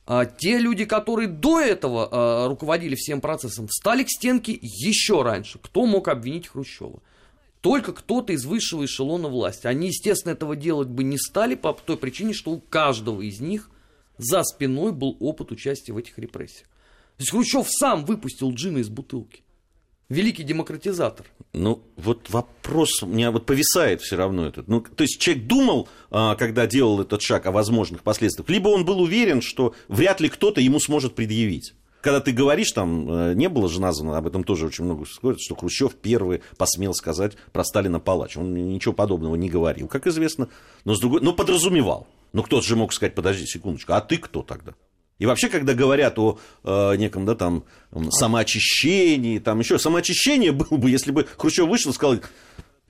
[0.06, 5.58] А те люди, которые до этого а, руководили всем процессом, встали к стенке еще раньше.
[5.58, 7.00] Кто мог обвинить Хрущева?
[7.60, 9.66] Только кто-то из высшего эшелона власти.
[9.66, 13.70] Они, естественно, этого делать бы не стали по той причине, что у каждого из них
[14.16, 16.68] за спиной был опыт участия в этих репрессиях.
[17.16, 19.42] То есть Хрущев сам выпустил джина из бутылки
[20.08, 21.26] великий демократизатор.
[21.52, 24.68] Ну, вот вопрос у меня вот повисает все равно этот.
[24.68, 28.84] Ну, то есть человек думал, а, когда делал этот шаг о возможных последствиях, либо он
[28.84, 31.74] был уверен, что вряд ли кто-то ему сможет предъявить.
[32.00, 35.40] Когда ты говоришь, там э, не было же названо, об этом тоже очень много говорят,
[35.40, 38.36] что Хрущев первый посмел сказать про Сталина палач.
[38.36, 40.48] Он ничего подобного не говорил, как известно,
[40.84, 42.06] но, с другой, но подразумевал.
[42.32, 44.74] Ну, кто-то же мог сказать, подожди секундочку, а ты кто тогда?
[45.18, 47.64] И вообще, когда говорят о э, неком, да, там,
[48.10, 52.20] самоочищении, там еще, самоочищение было бы, если бы Хрущев вышел и сказал,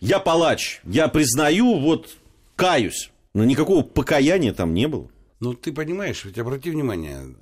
[0.01, 2.11] я палач, я признаю, вот,
[2.57, 3.11] каюсь.
[3.33, 5.09] Но никакого покаяния там не было.
[5.41, 7.35] Ну, ты понимаешь, ведь обрати внимание,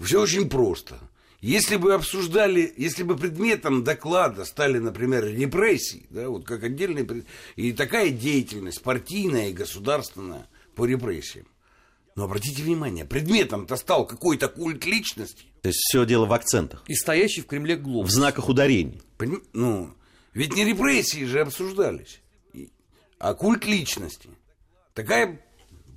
[0.00, 0.98] все очень просто.
[1.40, 7.06] Если бы обсуждали, если бы предметом доклада стали, например, репрессии, да, вот как отдельный,
[7.56, 11.46] и такая деятельность партийная и государственная по репрессиям,
[12.16, 15.44] но обратите внимание, предметом-то стал какой-то культ личности.
[15.60, 16.82] То есть все дело в акцентах.
[16.86, 18.10] И стоящий в Кремле глобус.
[18.10, 19.02] В знаках ударений.
[19.18, 19.42] Поним...
[19.52, 19.94] Ну,
[20.32, 22.22] ведь не репрессии же обсуждались,
[23.18, 24.30] а культ личности.
[24.94, 25.44] Такая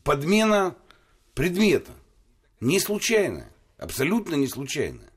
[0.03, 0.75] подмена
[1.35, 1.91] предмета.
[2.59, 3.49] Не случайная.
[3.77, 5.11] Абсолютно не случайная.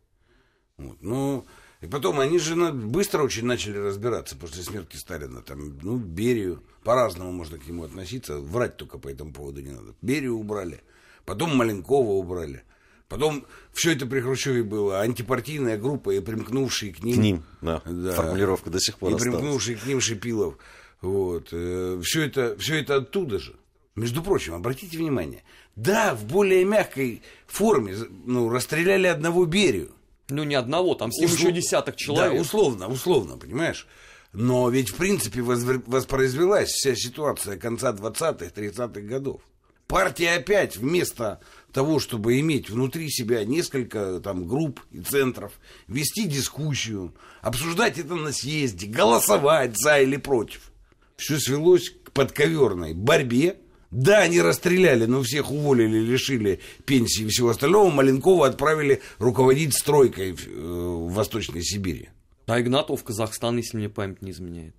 [0.76, 0.98] Вот.
[1.00, 1.46] Ну,
[1.80, 5.40] и потом они же быстро очень начали разбираться после смерти Сталина.
[5.42, 8.38] Там, ну, Берию, по-разному можно к нему относиться.
[8.38, 9.94] Врать только по этому поводу не надо.
[10.02, 10.82] Берию убрали,
[11.24, 12.64] потом Маленкова убрали.
[13.08, 17.16] Потом все это при Хрущеве было антипартийная группа и примкнувшие к ним...
[17.16, 17.82] К ним, да.
[17.84, 19.36] да Формулировка до сих пор И осталась.
[19.36, 20.58] примкнувшие к ним Шипилов.
[21.00, 21.48] Вот.
[21.50, 23.56] Э, все это, все это оттуда же.
[23.96, 25.42] Между прочим, обратите внимание,
[25.76, 29.92] да, в более мягкой форме ну, расстреляли одного Берию.
[30.28, 31.40] Ну, не одного, там с ним Услов...
[31.40, 32.34] еще десяток человек.
[32.34, 33.86] Да, условно, условно, понимаешь?
[34.32, 39.40] Но ведь, в принципе, воспроизвелась вся ситуация конца 20-х, 30-х годов.
[39.88, 41.40] Партия опять вместо
[41.72, 45.52] того, чтобы иметь внутри себя несколько там, групп и центров,
[45.88, 50.70] вести дискуссию, обсуждать это на съезде, голосовать за или против,
[51.16, 53.56] все свелось к подковерной борьбе
[53.90, 57.90] да, они расстреляли, но всех уволили, лишили пенсии и всего остального.
[57.90, 62.10] Маленкова отправили руководить стройкой в, э, в Восточной Сибири.
[62.46, 64.74] А Игнатов в Казахстан, если мне память не изменяет.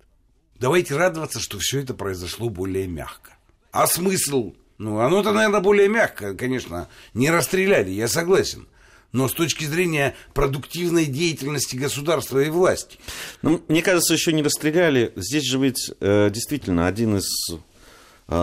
[0.58, 3.36] Давайте радоваться, что все это произошло более мягко.
[3.70, 4.54] А смысл?
[4.78, 6.88] Ну, оно-то, наверное, более мягко, конечно.
[7.12, 8.66] Не расстреляли, я согласен.
[9.12, 12.98] Но с точки зрения продуктивной деятельности государства и власти.
[13.42, 15.12] Ну, мне кажется, еще не расстреляли.
[15.16, 17.28] Здесь же ведь э, действительно один из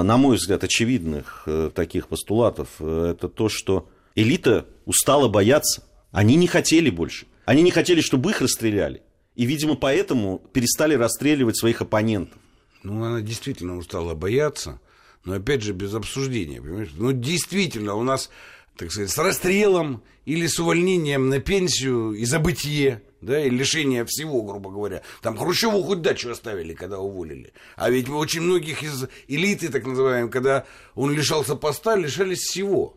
[0.03, 5.83] на мой взгляд, очевидных э, таких постулатов, э, это то, что элита устала бояться.
[6.11, 7.27] Они не хотели больше.
[7.45, 9.01] Они не хотели, чтобы их расстреляли.
[9.35, 12.37] И, видимо, поэтому перестали расстреливать своих оппонентов.
[12.83, 14.79] Ну, она действительно устала бояться,
[15.25, 16.91] но, опять же, без обсуждения, понимаешь?
[16.95, 18.29] Ну, действительно, у нас,
[18.77, 24.41] так сказать, с расстрелом или с увольнением на пенсию и забытие да, и лишение всего,
[24.43, 25.01] грубо говоря.
[25.21, 27.53] Там Хрущеву хоть дачу оставили, когда уволили.
[27.75, 32.95] А ведь очень многих из элиты, так называемой, когда он лишался поста, лишались всего.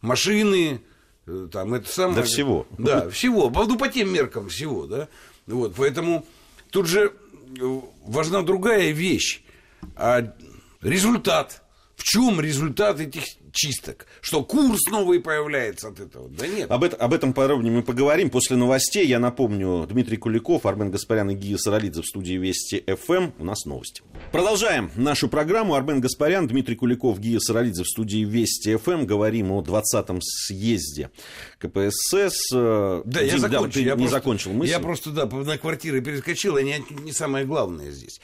[0.00, 0.80] Машины,
[1.26, 2.16] э, там, это самое...
[2.16, 2.66] Да всего.
[2.78, 3.50] Да, всего.
[3.50, 5.08] Ну, по тем меркам всего, да.
[5.46, 6.26] Вот, поэтому
[6.70, 7.12] тут же
[7.60, 9.42] э, важна другая вещь.
[9.96, 10.34] А
[10.82, 11.62] результат.
[11.96, 14.06] В чем результат этих чисток.
[14.20, 16.28] Что курс новый появляется от этого?
[16.28, 16.70] Да нет.
[16.70, 19.06] Об, это, об этом подробнее мы поговорим после новостей.
[19.06, 23.30] Я напомню, Дмитрий Куликов, Армен Гаспарян и Гия Саралидзе в студии Вести ФМ.
[23.38, 24.02] У нас новости.
[24.32, 25.74] Продолжаем нашу программу.
[25.74, 29.06] Армен Гаспарян, Дмитрий Куликов, Гия Саралидзе в студии Вести ФМ.
[29.06, 31.10] Говорим о 20-м съезде
[31.58, 32.50] КПСС.
[32.50, 33.74] Да, Дим, я закончу.
[33.74, 34.70] Да, я не просто, закончил мысль.
[34.70, 38.20] Я просто, да, на квартиры перескочил, и не, не самое главное здесь.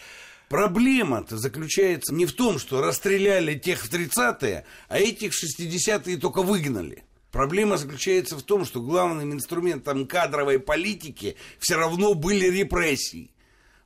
[0.48, 6.42] Проблема-то заключается не в том, что расстреляли тех в 30-е, а этих в 60-е только
[6.42, 7.04] выгнали.
[7.32, 13.32] Проблема заключается в том, что главным инструментом кадровой политики все равно были репрессии.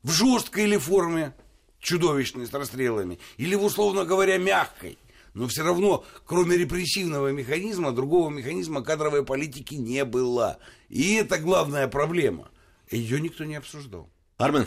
[0.03, 1.35] В жесткой или форме,
[1.81, 4.99] чудовищной, с расстрелами, или условно говоря, мягкой,
[5.33, 10.59] Но все равно, кроме репрессивного механизма, другого механизма кадровой политики не было.
[10.88, 12.51] И это главная проблема.
[12.90, 14.11] Ее никто не обсуждал.
[14.37, 14.66] Армен,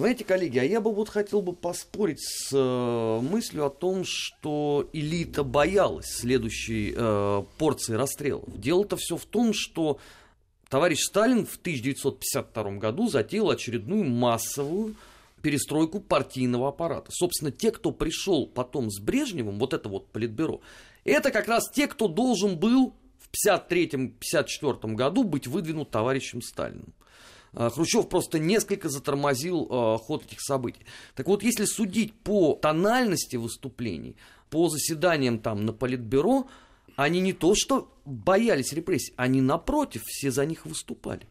[0.00, 4.90] знаете, коллеги, а я бы вот хотел бы поспорить с э, мыслью о том, что
[4.92, 8.44] элита боялась следующей э, порции расстрелов.
[8.60, 9.98] Дело-то все в том, что
[10.68, 14.96] товарищ Сталин в 1952 году затеял очередную массовую
[15.40, 17.10] перестройку партийного аппарата.
[17.10, 20.60] Собственно, те, кто пришел потом с Брежневым, вот это вот политбюро,
[21.04, 26.92] это как раз те, кто должен был в 1953-1954 году быть выдвинут товарищем Сталиным.
[27.56, 30.84] А, Хрущев просто несколько затормозил э, ход этих событий.
[31.14, 34.16] Так вот, если судить по тональности выступлений,
[34.50, 36.46] по заседаниям там на Политбюро,
[36.96, 41.26] они не то что боялись репрессий, они напротив, все за них выступали.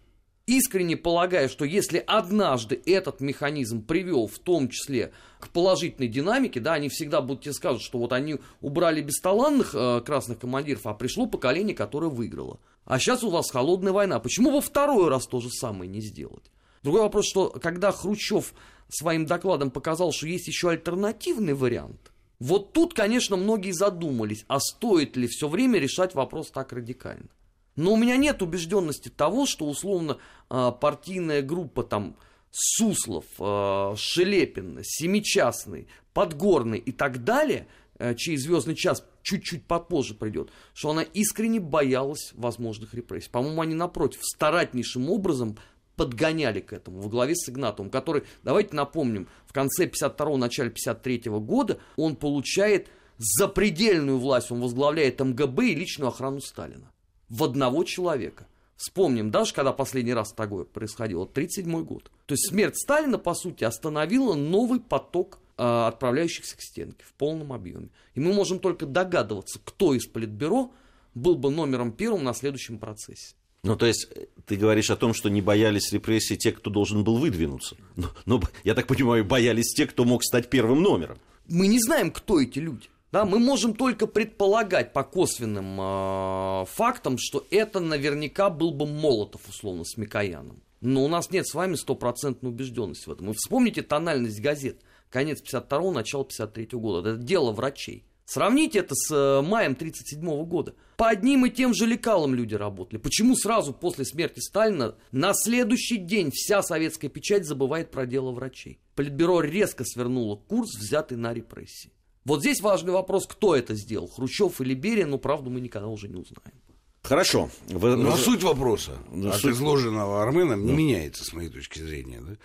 [0.48, 6.74] Искренне полагаю, что если однажды этот механизм привел в том числе к положительной динамике, да,
[6.74, 11.26] они всегда будут тебе скажут, что вот они убрали бесталанных э, красных командиров, а пришло
[11.26, 12.60] поколение, которое выиграло.
[12.86, 14.20] А сейчас у вас холодная война.
[14.20, 16.52] Почему во второй раз то же самое не сделать?
[16.84, 18.54] Другой вопрос, что когда Хрущев
[18.90, 25.18] своим докладом показал, что есть еще альтернативный вариант, вот тут, конечно, многие задумались, а стоит
[25.18, 27.30] ли все время решать вопрос так радикально.
[27.76, 30.20] Но у меня нет убежденности того, что условно
[30.50, 32.16] а, партийная группа там
[32.52, 37.68] Суслов, а, Шелепин, Семичастный, Подгорный и так далее,
[37.98, 43.30] а, чей звездный час чуть-чуть попозже придет, что она искренне боялась возможных репрессий.
[43.30, 45.58] По-моему, они напротив старательнейшим образом
[45.96, 51.40] подгоняли к этому во главе с Игнатовым, который, давайте напомним, в конце 52-го, начале 53-го
[51.40, 56.92] года он получает запредельную власть, он возглавляет МГБ и личную охрану Сталина
[57.30, 58.48] в одного человека.
[58.76, 62.12] Вспомним, даже когда последний раз такое происходило, 1937 год.
[62.26, 67.90] То есть смерть Сталина, по сути, остановила новый поток отправляющихся к стенке в полном объеме.
[68.14, 70.72] И мы можем только догадываться, кто из Политбюро
[71.14, 73.36] был бы номером первым на следующем процессе.
[73.64, 74.08] Ну, то есть,
[74.46, 77.76] ты говоришь о том, что не боялись репрессий те, кто должен был выдвинуться.
[77.96, 81.18] Но, но я так понимаю, боялись те, кто мог стать первым номером.
[81.48, 82.88] Мы не знаем, кто эти люди.
[83.12, 89.48] Да, мы можем только предполагать по косвенным э, фактам, что это наверняка был бы Молотов,
[89.48, 90.62] условно, с Микояном.
[90.82, 93.28] Но у нас нет с вами стопроцентной убежденности в этом.
[93.28, 94.82] Вы вспомните тональность газет.
[95.16, 97.12] Конец 52-го, начало 53-го года.
[97.12, 98.04] Это дело врачей.
[98.26, 100.76] Сравните это с э, маем 1937 года.
[100.98, 103.00] По одним и тем же лекалам люди работали.
[103.00, 108.82] Почему сразу после смерти Сталина на следующий день вся советская печать забывает про дело врачей?
[108.96, 111.94] Политбюро резко свернуло курс, взятый на репрессии.
[112.26, 116.10] Вот здесь важный вопрос, кто это сделал, Хрущев или Берия, но правду мы никогда уже
[116.10, 116.60] не узнаем.
[117.06, 117.50] Хорошо.
[117.68, 118.18] Вы, Но вы...
[118.18, 119.54] суть вопроса Но от суть...
[119.54, 122.20] изложенного Арменом не меняется, с моей точки зрения.
[122.20, 122.36] Да?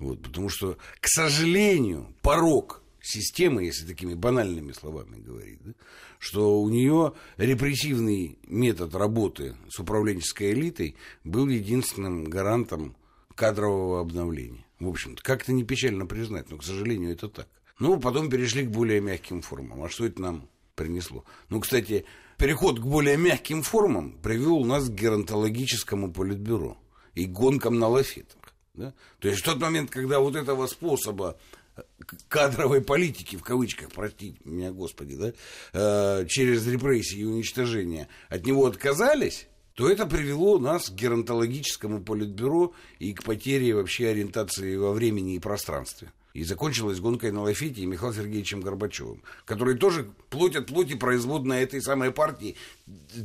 [0.00, 5.72] Вот, потому что, к сожалению, порог системы, если такими банальными словами говорить, да,
[6.18, 12.96] что у нее репрессивный метод работы с управленческой элитой был единственным гарантом
[13.34, 14.64] кадрового обновления.
[14.80, 17.48] В общем-то, как-то не печально признать, но, к сожалению, это так.
[17.78, 19.82] Ну, потом перешли к более мягким формам.
[19.82, 21.24] А что это нам принесло?
[21.50, 22.06] Ну, кстати,
[22.38, 26.78] переход к более мягким формам привел нас к геронтологическому политбюро
[27.14, 28.39] и гонкам на лафетах.
[28.74, 28.94] Да?
[29.18, 31.38] То есть в тот момент, когда вот этого способа
[31.76, 31.82] э,
[32.28, 35.32] кадровой политики, в кавычках, простите меня, Господи, да,
[35.72, 42.74] э, через репрессии и уничтожение от него отказались, то это привело нас к геронтологическому политбюро
[42.98, 46.12] и к потере вообще ориентации во времени и пространстве.
[46.32, 51.62] И закончилась гонкой на Лафите и Михаилом Сергеевичем Горбачевым, которые тоже плоть от плоти производная
[51.62, 52.56] этой самой партии,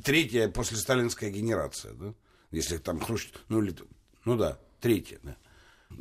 [0.03, 2.13] третья после сталинская генерация, да?
[2.51, 3.75] Если там Хрущев, ну, или,
[4.23, 5.35] ну да, третья, да.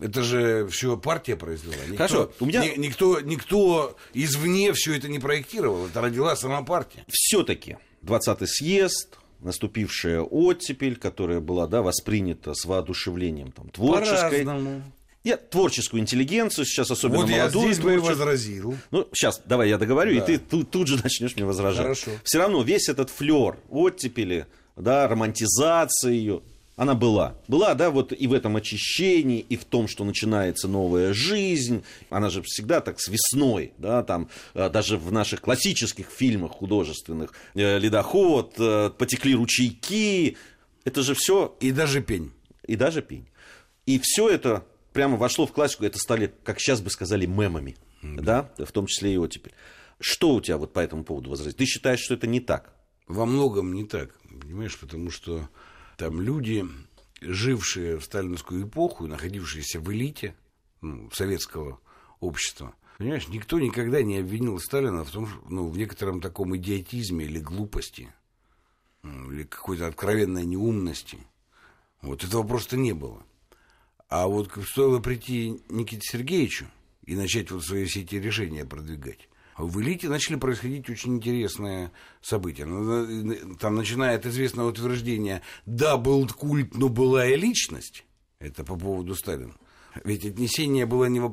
[0.00, 1.82] Это же все партия произвела.
[1.88, 2.64] Никто, Хорошо, у меня...
[2.64, 5.86] Ни, никто, никто извне все это не проектировал.
[5.86, 7.04] Это родила сама партия.
[7.08, 14.44] Все-таки 20-й съезд, наступившая оттепель, которая была да, воспринята с воодушевлением там, творческой.
[14.44, 14.82] По-разному.
[15.22, 17.66] Нет, творческую интеллигенцию, сейчас особенно вот молодую.
[17.68, 18.76] я здесь бы и возразил.
[18.90, 20.22] Ну, сейчас, давай я договорю, да.
[20.22, 21.82] и ты тут, тут же начнешь мне возражать.
[21.82, 22.10] Хорошо.
[22.24, 26.42] Все равно весь этот флер оттепели, да, романтизация ее,
[26.76, 27.36] она была.
[27.46, 31.84] Была, да, вот и в этом очищении, и в том, что начинается новая жизнь.
[32.10, 37.32] Она же всегда так с весной, да, там, э, даже в наших классических фильмах художественных,
[37.54, 40.36] э, «Ледоход», э, «Потекли ручейки»,
[40.84, 41.56] это же все...
[41.60, 42.32] И даже пень.
[42.66, 43.26] И даже пень.
[43.86, 48.20] И все это прямо вошло в классику, это стали, как сейчас бы сказали, мемами, mm-hmm.
[48.22, 49.52] да, в том числе и оттепель.
[50.00, 51.56] Что у тебя вот по этому поводу возразить?
[51.56, 52.74] Ты считаешь, что это не так?
[53.06, 55.48] Во многом не так, понимаешь, потому что
[55.96, 56.64] там люди,
[57.20, 60.34] жившие в сталинскую эпоху, находившиеся в элите
[60.80, 61.80] ну, советского
[62.20, 67.24] общества, Понимаешь, никто никогда не обвинил Сталина в том, что, ну, в некотором таком идиотизме
[67.24, 68.12] или глупости,
[69.02, 71.18] ну, или какой-то откровенной неумности.
[72.02, 73.24] Вот этого просто не было.
[74.08, 76.66] А вот стоило прийти Никите Сергеевичу
[77.04, 82.64] и начать вот свои все эти решения продвигать, в элите начали происходить очень интересные события.
[82.64, 88.04] Ну, там начинает известное утверждение «да, был культ, но была и личность».
[88.40, 89.54] Это по поводу Сталина.
[90.02, 91.30] Ведь отнесение было не в,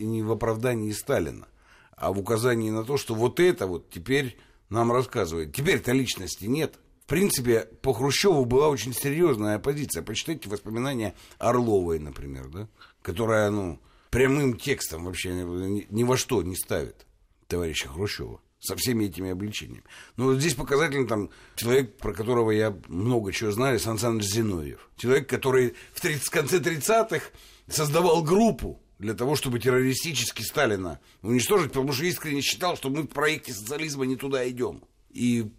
[0.00, 1.46] не в оправдании Сталина,
[1.94, 4.38] а в указании на то, что вот это вот теперь
[4.70, 5.54] нам рассказывает.
[5.54, 6.78] Теперь-то личности нет.
[7.04, 10.02] В принципе, по Хрущеву была очень серьезная оппозиция.
[10.02, 12.68] Почитайте воспоминания Орловой, например, да?
[13.02, 13.78] которая, ну,
[14.10, 17.07] прямым текстом вообще ни во что не ставит
[17.48, 19.84] товарища Хрущева со всеми этими обличениями.
[20.16, 24.90] Но вот здесь показательно там человек, про которого я много чего знаю, Сан Саныч Зиновьев.
[24.96, 27.26] Человек, который в 30, в конце 30-х
[27.68, 33.08] создавал группу для того, чтобы террористически Сталина уничтожить, потому что искренне считал, что мы в
[33.08, 34.82] проекте социализма не туда идем.
[35.10, 35.50] И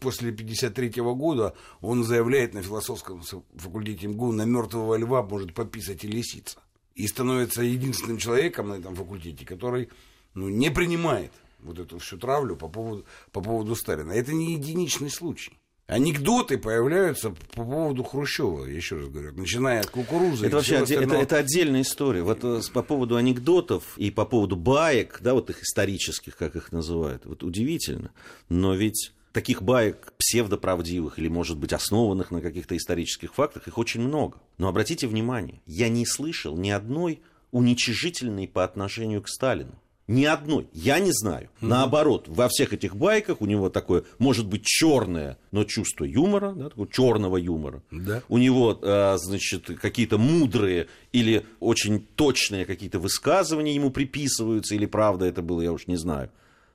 [0.00, 3.22] после 1953 года он заявляет на философском
[3.56, 6.58] факультете МГУ, на мертвого льва может пописать и лисица.
[6.94, 9.90] И становится единственным человеком на этом факультете, который
[10.34, 14.12] ну, не принимает вот эту всю травлю по поводу, по поводу Сталина.
[14.12, 15.52] Это не единичный случай.
[15.86, 20.46] Анекдоты появляются по поводу Хрущева, еще раз говорю, начиная от кукурузы.
[20.46, 22.22] Это вообще отде- это, это отдельная история.
[22.22, 26.72] Вот э, по поводу анекдотов и по поводу баек, да, вот их исторических, как их
[26.72, 28.12] называют, вот удивительно.
[28.48, 34.00] Но ведь таких баек псевдоправдивых или, может быть, основанных на каких-то исторических фактах, их очень
[34.00, 34.38] много.
[34.56, 37.20] Но обратите внимание, я не слышал ни одной
[37.50, 39.74] уничижительной по отношению к Сталину.
[40.06, 40.68] Ни одной.
[40.72, 41.44] Я не знаю.
[41.44, 41.66] Mm-hmm.
[41.66, 46.68] Наоборот, во всех этих байках у него такое, может быть, черное, но чувство юмора, да,
[46.68, 47.82] такого черного юмора.
[47.90, 48.22] Да.
[48.28, 55.24] У него, а, значит, какие-то мудрые или очень точные какие-то высказывания ему приписываются, или правда
[55.24, 56.30] это было, я уж не знаю.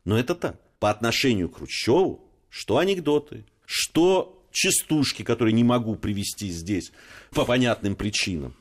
[0.06, 0.60] Но это так.
[0.80, 6.92] По отношению к Хрущеву, что анекдоты, что частушки, которые не могу привести здесь
[7.30, 8.56] по понятным причинам.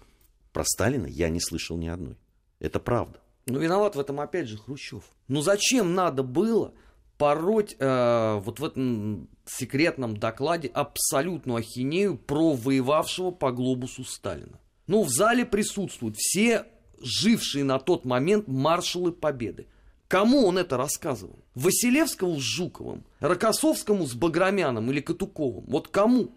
[0.53, 2.17] Про Сталина я не слышал ни одной.
[2.61, 3.19] Это правда.
[3.49, 5.05] Ну, виноват в этом опять же Хрущев.
[5.27, 6.75] Ну, зачем надо было
[7.17, 14.59] пороть э, вот в этом секретном докладе абсолютную ахинею про воевавшего по глобусу Сталина?
[14.87, 16.67] Ну, в зале присутствуют все
[17.01, 19.67] жившие на тот момент маршалы Победы.
[20.09, 21.39] Кому он это рассказывал?
[21.55, 25.65] Василевскому с Жуковым, Рокоссовскому с Баграмяном или Катуковым?
[25.67, 26.31] Вот кому?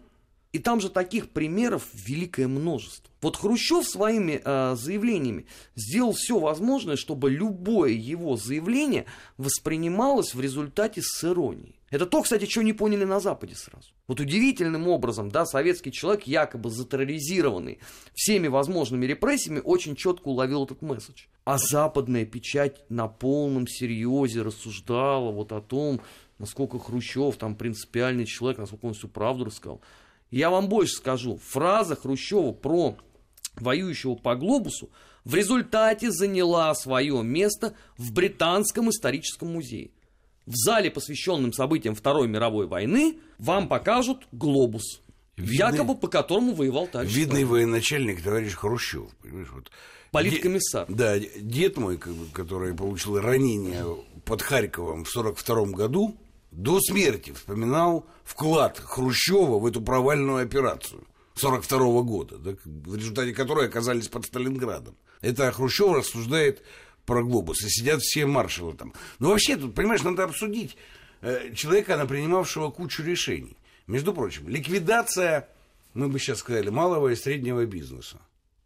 [0.52, 3.10] И там же таких примеров великое множество.
[3.22, 9.06] Вот Хрущев своими э, заявлениями сделал все возможное, чтобы любое его заявление
[9.38, 11.76] воспринималось в результате с иронией.
[11.88, 13.92] Это то, кстати, что не поняли на Западе сразу.
[14.08, 17.78] Вот удивительным образом, да, советский человек, якобы затерроризированный
[18.14, 21.24] всеми возможными репрессиями, очень четко уловил этот месседж.
[21.44, 26.00] А западная печать на полном серьезе рассуждала вот о том,
[26.38, 29.80] насколько Хрущев там принципиальный человек, насколько он всю правду рассказал.
[30.32, 32.96] Я вам больше скажу, фраза Хрущева про
[33.56, 34.90] воюющего по глобусу
[35.24, 39.90] в результате заняла свое место в Британском историческом музее.
[40.46, 45.02] В зале, посвященном событиям Второй мировой войны, вам покажут глобус,
[45.36, 47.48] видный, якобы по которому воевал товарищ Видный Сталин.
[47.48, 49.70] военачальник товарищ Хрущев, понимаешь, вот.
[50.12, 50.86] Политкомиссар.
[50.88, 51.98] Де, да, дед мой,
[52.32, 53.84] который получил ранение
[54.24, 56.16] под Харьковом в 1942 году,
[56.52, 63.66] до смерти вспоминал вклад Хрущева в эту провальную операцию 42 года, да, в результате которой
[63.66, 64.94] оказались под Сталинградом.
[65.22, 66.62] Это Хрущев рассуждает
[67.06, 68.92] про глобус, и сидят все маршалы там.
[69.18, 70.76] Ну, вообще, тут, понимаешь, надо обсудить
[71.22, 73.56] э, человека, принимавшего кучу решений.
[73.86, 75.48] Между прочим, ликвидация,
[75.94, 78.20] мы бы сейчас сказали, малого и среднего бизнеса.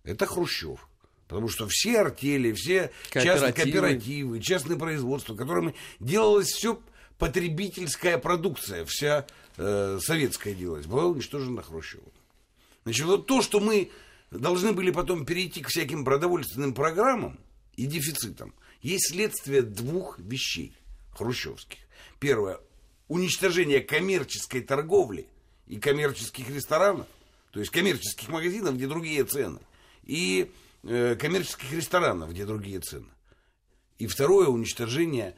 [0.04, 0.88] Это Хрущев.
[1.28, 6.78] Потому что все артели, все частные кооперативы, частные производства, которыми делалось все
[7.18, 9.26] потребительская продукция, вся
[9.56, 12.12] э, советская делалась, была уничтожена Хрущевым.
[12.84, 13.90] Значит, вот то, что мы
[14.30, 17.38] должны были потом перейти к всяким продовольственным программам
[17.76, 20.72] и дефицитам, есть следствие двух вещей
[21.12, 21.78] хрущевских.
[22.20, 22.58] Первое,
[23.08, 25.26] уничтожение коммерческой торговли
[25.66, 27.06] и коммерческих ресторанов,
[27.50, 29.60] то есть коммерческих магазинов, где другие цены,
[30.04, 30.50] и
[30.84, 33.08] э, коммерческих ресторанов, где другие цены.
[33.98, 35.34] И второе, уничтожение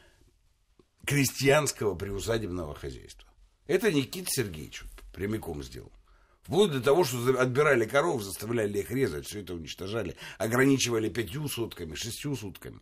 [1.09, 3.27] крестьянского приусадебного хозяйства.
[3.67, 4.83] Это Никита Сергеевич
[5.15, 5.91] прямиком сделал.
[6.43, 11.95] Вплоть до того, что отбирали коров, заставляли их резать, все это уничтожали, ограничивали пятью сутками,
[11.95, 12.81] шестью сутками.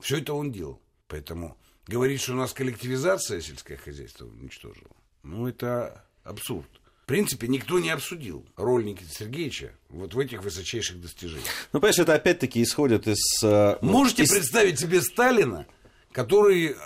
[0.00, 0.82] Все это он делал.
[1.06, 1.56] Поэтому
[1.86, 4.90] говорить, что у нас коллективизация сельское хозяйство уничтожила,
[5.22, 6.68] ну, это абсурд.
[7.04, 11.46] В принципе, никто не обсудил роль Никиты Сергеевича вот в этих высочайших достижениях.
[11.72, 13.42] Ну, понимаешь, это опять-таки исходит из...
[13.44, 14.32] Э, Можете из...
[14.32, 15.66] представить себе Сталина,
[16.12, 16.76] который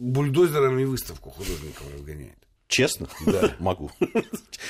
[0.00, 2.38] бульдозерами выставку художников разгоняет.
[2.66, 3.08] Честно?
[3.26, 3.54] Да.
[3.58, 3.90] Могу.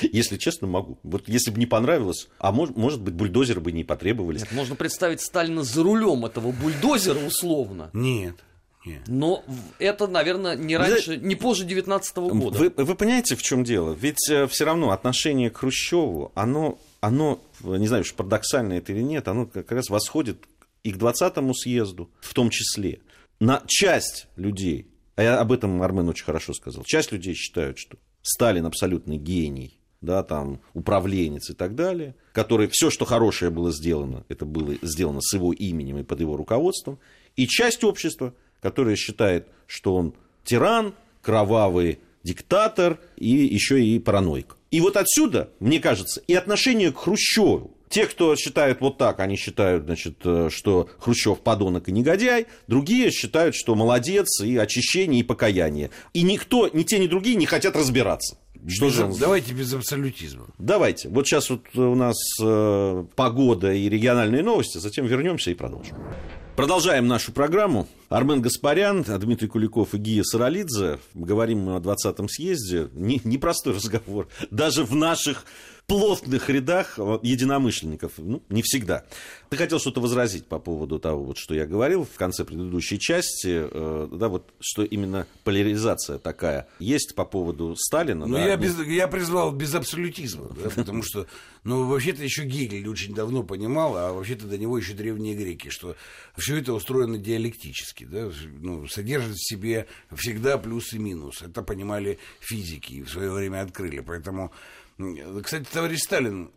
[0.01, 0.97] Если честно, могу.
[1.03, 4.41] Вот если бы не понравилось, а может, может быть, бульдозеры бы не потребовались.
[4.41, 7.91] Нет, можно представить Сталина за рулем этого бульдозера условно.
[7.93, 8.35] Нет.
[8.83, 9.03] Нет.
[9.05, 9.43] Но
[9.77, 12.57] это, наверное, не раньше, не позже 19 года.
[12.57, 13.93] Вы, вы понимаете, в чем дело?
[13.93, 19.03] Ведь э, все равно отношение к Хрущеву, оно, оно, не знаю, уж парадоксально это или
[19.03, 20.47] нет, оно как раз восходит
[20.83, 23.01] и к 20-му съезду, в том числе.
[23.39, 24.87] На часть людей,
[25.21, 29.77] а я об этом Армен очень хорошо сказал, часть людей считают, что Сталин абсолютный гений,
[30.01, 35.21] да, там, управленец и так далее, который все, что хорошее было сделано, это было сделано
[35.21, 36.97] с его именем и под его руководством,
[37.35, 44.57] и часть общества, которая считает, что он тиран, кровавый диктатор и еще и параноик.
[44.71, 47.77] И вот отсюда, мне кажется, и отношение к Хрущеву.
[47.91, 52.47] Те, кто считают вот так, они считают, значит, э, что Хрущев подонок и негодяй.
[52.67, 55.89] Другие считают, что молодец и очищение, и покаяние.
[56.13, 58.37] И никто, ни те, ни другие не хотят разбираться.
[58.65, 59.17] Что без, же он...
[59.19, 60.45] Давайте без абсолютизма.
[60.57, 61.09] Давайте.
[61.09, 65.97] Вот сейчас вот у нас э, погода и региональные новости, затем вернемся и продолжим.
[66.55, 67.87] Продолжаем нашу программу.
[68.07, 70.99] Армен Гаспарян, Дмитрий Куликов и Гия Саралидзе.
[71.13, 72.87] Говорим мы о 20-м съезде.
[72.93, 74.27] Непростой разговор.
[74.49, 75.45] Даже в наших
[75.87, 78.13] плотных рядах единомышленников.
[78.17, 79.05] Ну, не всегда.
[79.49, 83.67] Ты хотел что-то возразить по поводу того, вот, что я говорил в конце предыдущей части,
[83.69, 88.25] э, да, вот, что именно поляризация такая есть по поводу Сталина.
[88.25, 91.27] Ну, да, я, без, я призвал без абсолютизма, да, потому что,
[91.63, 95.97] ну, вообще-то еще Гегель очень давно понимал, а вообще-то до него еще древние греки, что
[96.37, 101.41] все это устроено диалектически, да, ну, содержит в себе всегда плюс и минус.
[101.41, 104.51] Это понимали физики и в свое время открыли, поэтому
[105.43, 106.51] кстати, товарищ Сталин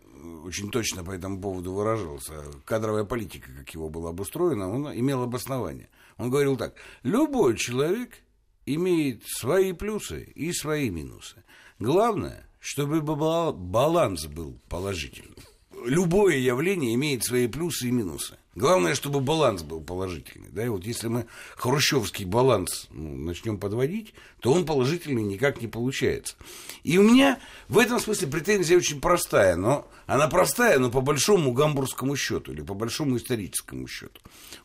[0.45, 2.45] очень точно по этому поводу выражался.
[2.65, 5.89] Кадровая политика, как его была обустроена, он имел обоснование.
[6.17, 8.19] Он говорил так, любой человек
[8.67, 11.45] имеет свои плюсы и свои минусы.
[11.79, 15.37] Главное, чтобы баланс был положительный.
[15.85, 18.39] Любое явление имеет свои плюсы и минусы.
[18.55, 20.49] Главное, чтобы баланс был положительный.
[20.51, 20.65] Да?
[20.65, 21.27] И вот если мы
[21.57, 26.37] хрущевский баланс ну, начнем подводить, то он положительный никак не получается.
[26.85, 29.57] И у меня в этом смысле претензия очень простая.
[29.57, 34.21] Но она простая, но по большому гамбургскому счету или по большому историческому счету.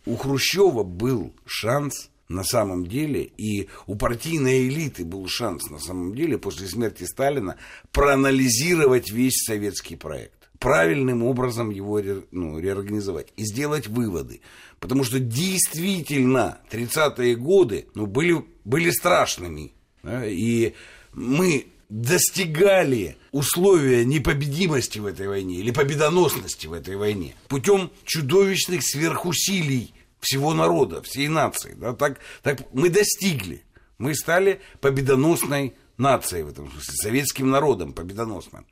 [0.05, 6.13] У Хрущева был шанс на самом деле, и у партийной элиты был шанс на самом
[6.13, 7.57] деле после смерти Сталина
[7.91, 12.01] проанализировать весь советский проект правильным образом его
[12.31, 14.41] ну, реорганизовать и сделать выводы.
[14.79, 19.73] Потому что действительно 30-е годы ну, были, были страшными.
[20.03, 20.73] Да, и
[21.13, 29.93] мы достигали условия непобедимости в этой войне или победоносности в этой войне путем чудовищных сверхусилий
[30.19, 31.73] всего народа, всей нации.
[31.73, 33.63] Да, так, так мы достигли.
[33.97, 38.65] Мы стали победоносной нацией в этом смысле, советским народом победоносным.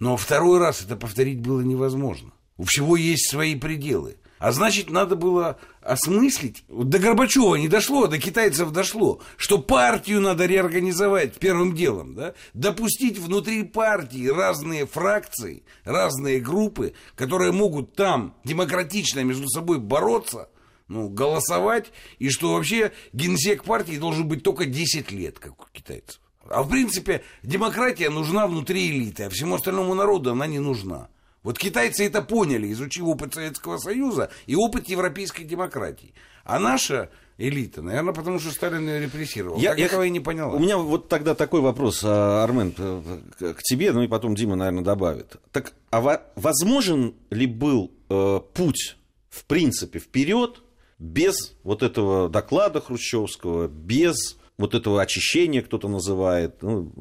[0.00, 2.32] Но второй раз это повторить было невозможно.
[2.56, 4.16] У всего есть свои пределы.
[4.38, 6.64] А значит, надо было осмыслить.
[6.68, 12.14] До Горбачева не дошло, до китайцев дошло, что партию надо реорганизовать первым делом.
[12.14, 12.32] Да?
[12.54, 20.48] Допустить внутри партии разные фракции, разные группы, которые могут там демократично между собой бороться,
[20.88, 26.20] ну, голосовать, и что вообще генсек партии должен быть только 10 лет, как у китайцев.
[26.48, 31.08] А в принципе, демократия нужна внутри элиты, а всему остальному народу она не нужна.
[31.42, 36.12] Вот китайцы это поняли, изучив опыт Советского Союза и опыт европейской демократии.
[36.44, 39.58] А наша элита, наверное, потому что Сталин ее репрессировал.
[39.58, 40.54] Я, я этого и не поняла.
[40.54, 44.84] У меня вот тогда такой вопрос, а, Армен, к тебе, ну и потом Дима, наверное,
[44.84, 45.36] добавит.
[45.52, 48.96] Так, а возможен ли был э, путь,
[49.30, 50.62] в принципе, вперед
[50.98, 56.92] без вот этого доклада Хрущевского, без вот этого очищения кто-то называет, ну,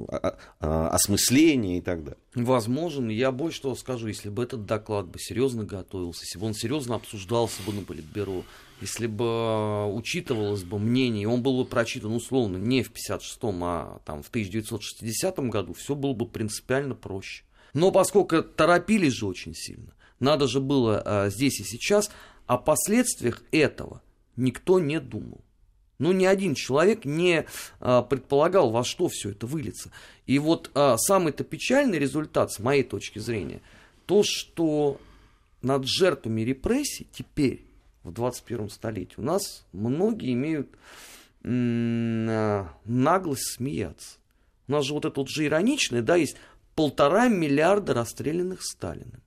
[0.60, 2.20] осмысления и так далее.
[2.34, 6.54] Возможно, я больше того скажу, если бы этот доклад бы серьезно готовился, если бы он
[6.54, 8.46] серьезно обсуждался бы на Политбюро,
[8.80, 14.02] если бы а, учитывалось бы мнение, он был бы прочитан условно не в 56-м, а
[14.06, 17.44] там, в 1960 году, все было бы принципиально проще.
[17.74, 22.10] Но поскольку торопились же очень сильно, надо же было а, здесь и сейчас,
[22.48, 24.02] о последствиях этого
[24.38, 25.42] никто не думал.
[26.00, 27.46] Ну, ни один человек не
[27.80, 29.92] а, предполагал, во что все это выльется.
[30.26, 33.62] И вот а, самый-то печальный результат, с моей точки зрения,
[34.06, 35.00] то, что
[35.62, 37.66] над жертвами репрессий теперь,
[38.04, 40.70] в 21 столетии, у нас многие имеют
[41.44, 44.18] м- наглость смеяться.
[44.70, 46.38] У нас же вот это вот же ироничное, да, есть
[46.76, 49.22] полтора миллиарда расстрелянных Сталиным.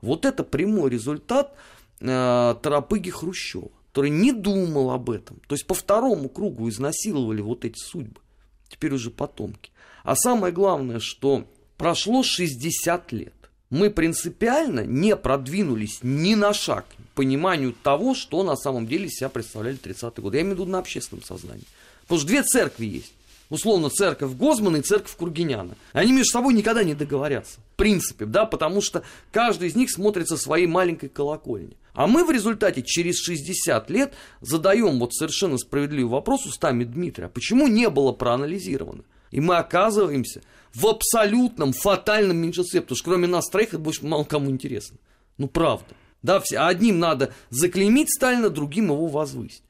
[0.00, 1.56] Вот это прямой результат
[2.00, 3.70] э, Тарапыги Хрущева.
[3.92, 5.38] Который не думал об этом.
[5.46, 8.22] То есть по второму кругу изнасиловали вот эти судьбы.
[8.68, 9.70] Теперь уже потомки.
[10.02, 11.44] А самое главное, что
[11.76, 13.34] прошло 60 лет.
[13.68, 19.28] Мы принципиально не продвинулись ни на шаг к пониманию того, что на самом деле себя
[19.28, 20.38] представляли 30-е годы.
[20.38, 21.66] Я имею в виду на общественном сознании.
[22.02, 23.12] Потому что две церкви есть.
[23.52, 25.76] Условно, церковь Гозмана и церковь Кургиняна.
[25.92, 27.60] Они между собой никогда не договорятся.
[27.74, 31.76] В принципе, да, потому что каждый из них смотрится своей маленькой колокольни.
[31.92, 37.28] А мы в результате через 60 лет задаем вот совершенно справедливый вопрос устами Дмитрия, а
[37.28, 39.04] почему не было проанализировано?
[39.30, 40.40] И мы оказываемся
[40.72, 44.96] в абсолютном фатальном меньшинстве, потому что кроме нас троих это больше мало кому интересно.
[45.36, 45.94] Ну, правда.
[46.22, 49.62] Да, все, одним надо заклеймить Сталина, другим его возвысить.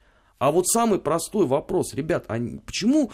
[0.43, 3.11] А вот самый простой вопрос, ребят, а почему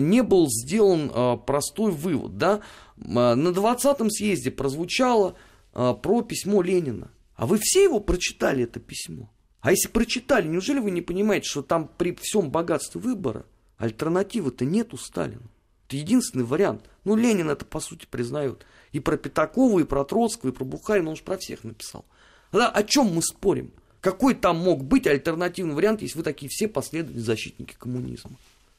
[0.00, 2.60] не был сделан а, простой вывод, да?
[2.98, 5.36] А, на 20-м съезде прозвучало
[5.72, 7.10] а, про письмо Ленина.
[7.34, 9.30] А вы все его прочитали, это письмо?
[9.60, 13.46] А если прочитали, неужели вы не понимаете, что там при всем богатстве выбора
[13.78, 15.42] альтернативы-то нет у Сталина?
[15.86, 16.84] Это единственный вариант.
[17.04, 18.66] Ну, Ленин это, по сути, признает.
[18.92, 22.04] И про Пятакова, и про Троцкого, и про Бухарина, он же про всех написал.
[22.50, 23.72] Да, о чем мы спорим?
[24.00, 28.32] Какой там мог быть альтернативный вариант, если вы такие все последовательные защитники коммунизма?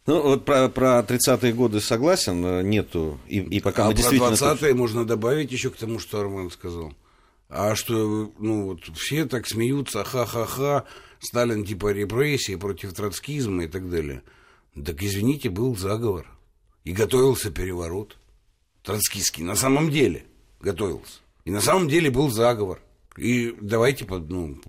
[0.06, 3.20] Ну, вот про, про 30-е годы согласен, э, нету.
[3.28, 4.34] И, и пока а мы про действительно...
[4.34, 6.94] 20-е можно добавить еще к тому, что Арман сказал.
[7.48, 10.86] А что, ну, вот все так смеются, ха-ха-ха,
[11.20, 14.24] Сталин типа репрессии против троцкизма и так далее.
[14.76, 16.28] Так, извините, был заговор.
[16.84, 18.18] И готовился переворот.
[18.82, 19.44] Троцкийский.
[19.44, 20.26] На самом деле
[20.60, 21.20] готовился.
[21.46, 22.82] И на самом деле был заговор.
[23.18, 24.60] И давайте, ну,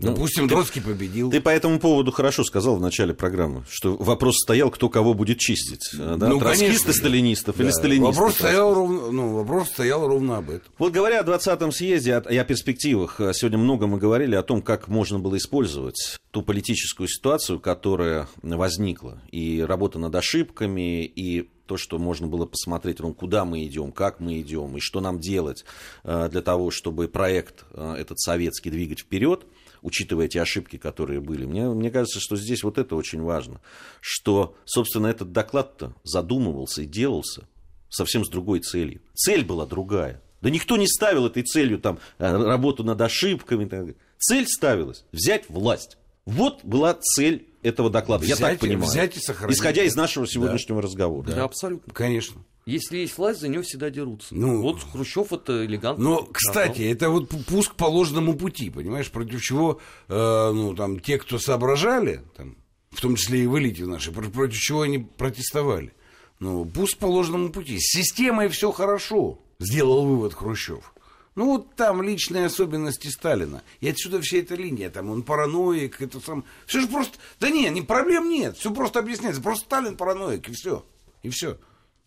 [0.00, 1.30] Допустим, ты, Троцкий победил.
[1.30, 5.38] Ты по этому поводу хорошо сказал в начале программы, что вопрос стоял, кто кого будет
[5.38, 5.90] чистить.
[5.92, 6.16] Да?
[6.16, 7.64] Ну, Троцкисты сталинистов да.
[7.64, 8.14] или сталинисты.
[8.14, 10.72] Вопрос стоял, ровно, ну, вопрос стоял ровно об этом.
[10.78, 14.88] Вот говоря о 20-м съезде и о перспективах, сегодня много мы говорили о том, как
[14.88, 19.22] можно было использовать ту политическую ситуацию, которая возникла.
[19.30, 24.20] И работа над ошибками, и то, что можно было посмотреть, ну, куда мы идем, как
[24.20, 25.64] мы идем, и что нам делать
[26.04, 29.46] э, для того, чтобы проект э, этот советский двигать вперед
[29.82, 31.44] учитывая те ошибки, которые были.
[31.44, 33.60] Мне, мне кажется, что здесь вот это очень важно,
[34.00, 37.46] что, собственно, этот доклад-то задумывался и делался
[37.88, 39.02] совсем с другой целью.
[39.14, 40.22] Цель была другая.
[40.40, 43.94] Да никто не ставил этой целью там, э, работу над ошибками.
[44.18, 45.98] Цель ставилась взять власть.
[46.24, 48.90] Вот была цель этого доклада, взять, я так понимаю.
[48.90, 49.56] Взять и сохранить.
[49.56, 50.86] Исходя из нашего сегодняшнего да.
[50.86, 51.26] разговора.
[51.26, 51.92] Да, да, абсолютно.
[51.92, 52.44] Конечно.
[52.64, 54.34] Если есть власть, за нее всегда дерутся.
[54.34, 56.04] Ну, вот Хрущев это элегантно.
[56.04, 61.18] Но, кстати, это вот пуск по ложному пути, понимаешь, против чего, э, ну, там, те,
[61.18, 62.56] кто соображали, там,
[62.92, 65.92] в том числе и в элите нашей, против чего они протестовали.
[66.38, 67.78] Ну, пуск по ложному пути.
[67.80, 70.92] С системой все хорошо, сделал вывод Хрущев.
[71.34, 73.62] Ну, вот там личные особенности Сталина.
[73.80, 74.90] И отсюда вся эта линия.
[74.90, 76.44] Там он параноик, это сам...
[76.66, 77.16] Все же просто...
[77.40, 78.58] Да нет, не, проблем нет.
[78.58, 79.40] Все просто объясняется.
[79.40, 80.84] Просто Сталин параноик, и все.
[81.22, 81.56] И все.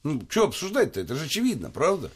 [0.06, 1.02] Ну, что обсуждать-то?
[1.02, 2.12] Это же очевидно, правда?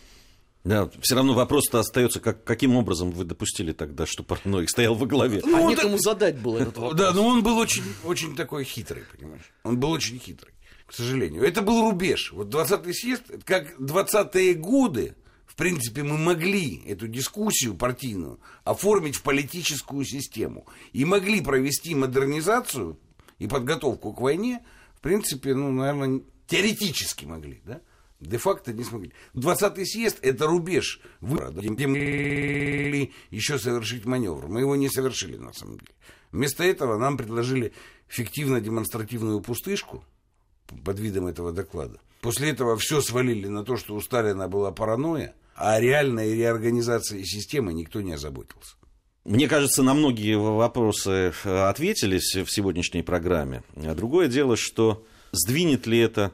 [0.64, 5.08] Да, все равно вопрос-то остается, как, каким образом вы допустили тогда, что параноик стоял во
[5.08, 5.42] главе?
[5.44, 6.02] Ну, а некому так...
[6.02, 7.00] задать было этот вопрос.
[7.00, 9.52] Да, но он был очень, очень такой хитрый, понимаешь?
[9.64, 10.54] Он был очень хитрый,
[10.86, 11.42] к сожалению.
[11.42, 12.32] Это был рубеж.
[12.32, 15.16] Вот 20-й съезд, как 20-е годы,
[15.48, 20.68] в принципе, мы могли эту дискуссию партийную оформить в политическую систему.
[20.94, 23.00] И могли провести модернизацию
[23.40, 24.64] и подготовку к войне,
[24.94, 27.80] в принципе, ну, наверное, Теоретически могли, да?
[28.20, 29.14] Де-факто не смогли.
[29.36, 31.54] 20-й съезд– это рубеж выбора.
[31.54, 34.48] Тем еще совершить маневр.
[34.48, 35.94] Мы его не совершили, на самом деле.
[36.32, 37.72] Вместо этого нам предложили
[38.08, 40.04] фиктивно-демонстративную пустышку
[40.84, 42.02] под видом этого доклада.
[42.20, 47.74] После этого все свалили на то, что у Сталина была паранойя, а реальной реорганизации системы
[47.74, 48.76] никто не озаботился.
[49.24, 53.64] Мне кажется, на многие вопросы ответились в сегодняшней программе.
[53.76, 56.34] А другое дело, что Сдвинет ли это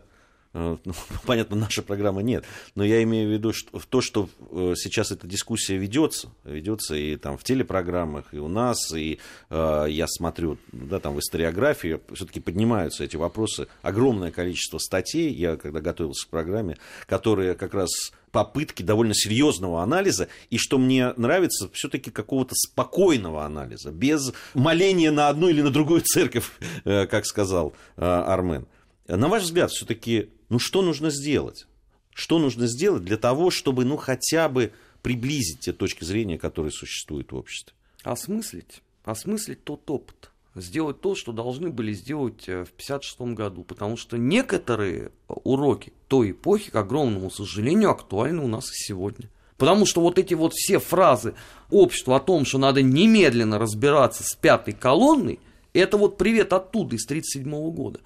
[0.53, 0.93] э, ну,
[1.25, 5.27] понятно, наша программа нет, но я имею в виду что, то, что э, сейчас эта
[5.27, 9.19] дискуссия ведется, ведется и там в телепрограммах, и у нас, и
[9.49, 15.57] э, я смотрю, да, там в историографии все-таки поднимаются эти вопросы, огромное количество статей, я
[15.57, 17.89] когда готовился к программе, которые как раз
[18.31, 25.29] попытки довольно серьезного анализа, и что мне нравится, все-таки какого-то спокойного анализа, без моления на
[25.29, 26.51] одну или на другую церковь,
[26.83, 28.67] э, как сказал Армен.
[29.07, 31.67] На ваш взгляд, все-таки, ну что нужно сделать?
[32.13, 37.31] Что нужно сделать для того, чтобы, ну, хотя бы приблизить те точки зрения, которые существуют
[37.31, 37.73] в обществе?
[38.03, 38.81] Осмыслить.
[39.03, 40.31] Осмыслить тот опыт.
[40.55, 43.63] Сделать то, что должны были сделать э, в 1956 году.
[43.63, 49.29] Потому что некоторые уроки той эпохи, к огромному сожалению, актуальны у нас и сегодня.
[49.57, 51.35] Потому что вот эти вот все фразы
[51.69, 55.39] общества о том, что надо немедленно разбираться с пятой колонной,
[55.73, 57.99] Это вот привет оттуда, из 1937 года.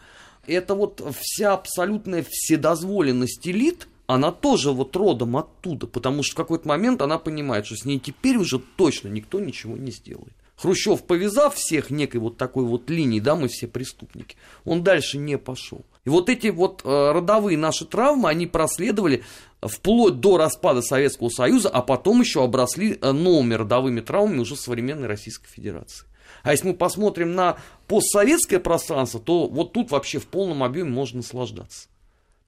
[0.49, 6.67] Это вот вся абсолютная вседозволенность элит, она тоже вот родом оттуда, потому что в какой-то
[6.67, 10.33] момент она понимает, что с ней теперь уже точно никто ничего не сделает.
[10.55, 14.35] Хрущев, повязав всех некой вот такой вот линией, да, мы все преступники,
[14.65, 15.85] он дальше не пошел.
[16.03, 19.23] И вот эти вот э, родовые наши травмы, они проследовали
[19.61, 25.07] вплоть до распада Советского Союза, а потом еще обросли э, новыми родовыми травмами уже современной
[25.07, 26.09] Российской Федерации.
[26.43, 31.17] А если мы посмотрим на постсоветское пространство, то вот тут вообще в полном объеме можно
[31.17, 31.87] наслаждаться.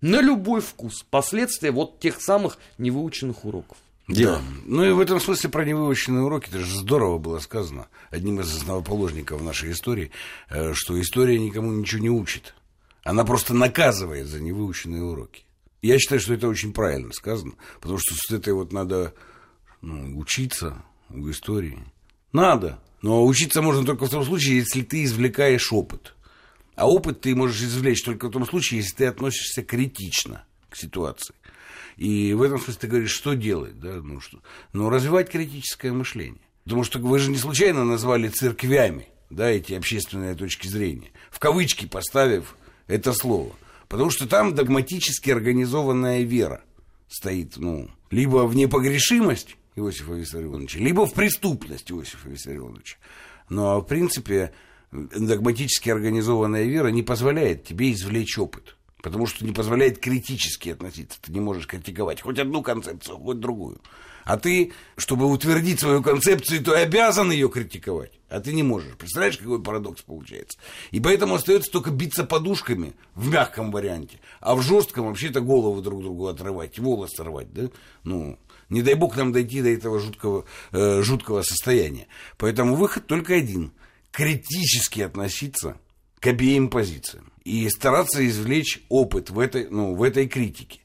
[0.01, 1.05] На любой вкус.
[1.09, 3.77] Последствия вот тех самых невыученных уроков.
[4.07, 4.37] Дело.
[4.37, 4.43] Да.
[4.65, 8.55] Ну и в этом смысле про невыученные уроки, это же здорово было сказано одним из
[8.55, 10.11] основоположников нашей истории,
[10.49, 12.55] э, что история никому ничего не учит.
[13.03, 15.45] Она просто наказывает за невыученные уроки.
[15.81, 19.13] Я считаю, что это очень правильно сказано, потому что с этой вот надо
[19.81, 21.79] ну, учиться в истории.
[22.33, 22.79] Надо.
[23.01, 26.15] Но учиться можно только в том случае, если ты извлекаешь опыт.
[26.75, 31.35] А опыт ты можешь извлечь только в том случае, если ты относишься критично к ситуации.
[31.97, 34.39] И в этом смысле ты говоришь, что делать, да, ну что,
[34.73, 36.41] ну развивать критическое мышление.
[36.63, 41.85] Потому что вы же не случайно назвали церквями, да, эти общественные точки зрения, в кавычки
[41.85, 42.55] поставив
[42.87, 43.53] это слово.
[43.87, 46.63] Потому что там догматически организованная вера
[47.09, 52.97] стоит, ну, либо в непогрешимость Иосифа Виссарионовича, либо в преступность Иосифа Виссарионовича.
[53.49, 54.53] Но, в принципе,
[54.91, 58.77] догматически организованная вера не позволяет тебе извлечь опыт.
[59.01, 61.19] Потому что не позволяет критически относиться.
[61.21, 63.81] Ты не можешь критиковать хоть одну концепцию, хоть другую.
[64.25, 68.11] А ты, чтобы утвердить свою концепцию, то обязан ее критиковать.
[68.29, 68.95] А ты не можешь.
[68.95, 70.59] Представляешь, какой парадокс получается?
[70.91, 74.19] И поэтому остается только биться подушками в мягком варианте.
[74.39, 77.51] А в жестком вообще-то голову друг другу отрывать, волосы рвать.
[77.51, 77.69] Да?
[78.03, 78.37] Ну,
[78.71, 82.07] не дай бог нам дойти до этого жуткого, э, жуткого состояния.
[82.37, 83.73] Поэтому выход только один.
[84.11, 85.77] Критически относиться
[86.19, 90.79] к обеим позициям и стараться извлечь опыт в этой, ну, в этой критике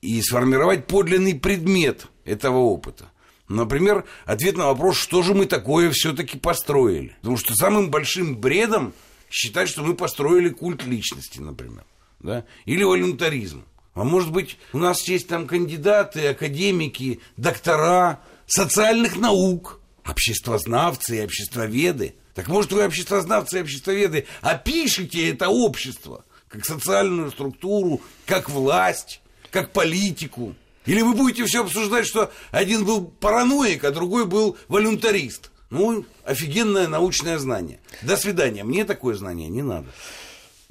[0.00, 3.10] и сформировать подлинный предмет этого опыта.
[3.48, 7.16] Например, ответ на вопрос, что же мы такое все-таки построили.
[7.20, 8.94] Потому что самым большим бредом
[9.30, 11.84] считать, что мы построили культ личности, например.
[12.20, 12.44] Да?
[12.66, 13.64] Или волюнтаризм.
[13.94, 22.14] А может быть, у нас есть там кандидаты, академики, доктора социальных наук, обществознавцы и обществоведы–
[22.34, 29.20] так может вы, обществознавцы и обществоведы, опишите это общество как социальную структуру, как власть,
[29.50, 30.54] как политику?
[30.84, 35.50] Или вы будете все обсуждать, что один был параноик, а другой был волюнтарист?
[35.70, 37.80] Ну, офигенное научное знание.
[38.02, 38.64] До свидания.
[38.64, 39.86] Мне такое знание не надо.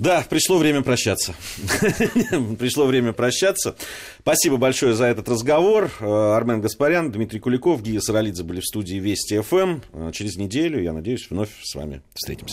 [0.02, 1.36] Да, пришло время прощаться.
[2.58, 3.76] пришло время прощаться.
[4.20, 5.92] Спасибо большое за этот разговор.
[6.00, 9.82] Э, Армен Гаспарян, Дмитрий Куликов, Гия Саралидзе были в студии Вести ФМ.
[9.94, 12.50] Э, через неделю, я надеюсь, вновь с вами встретимся.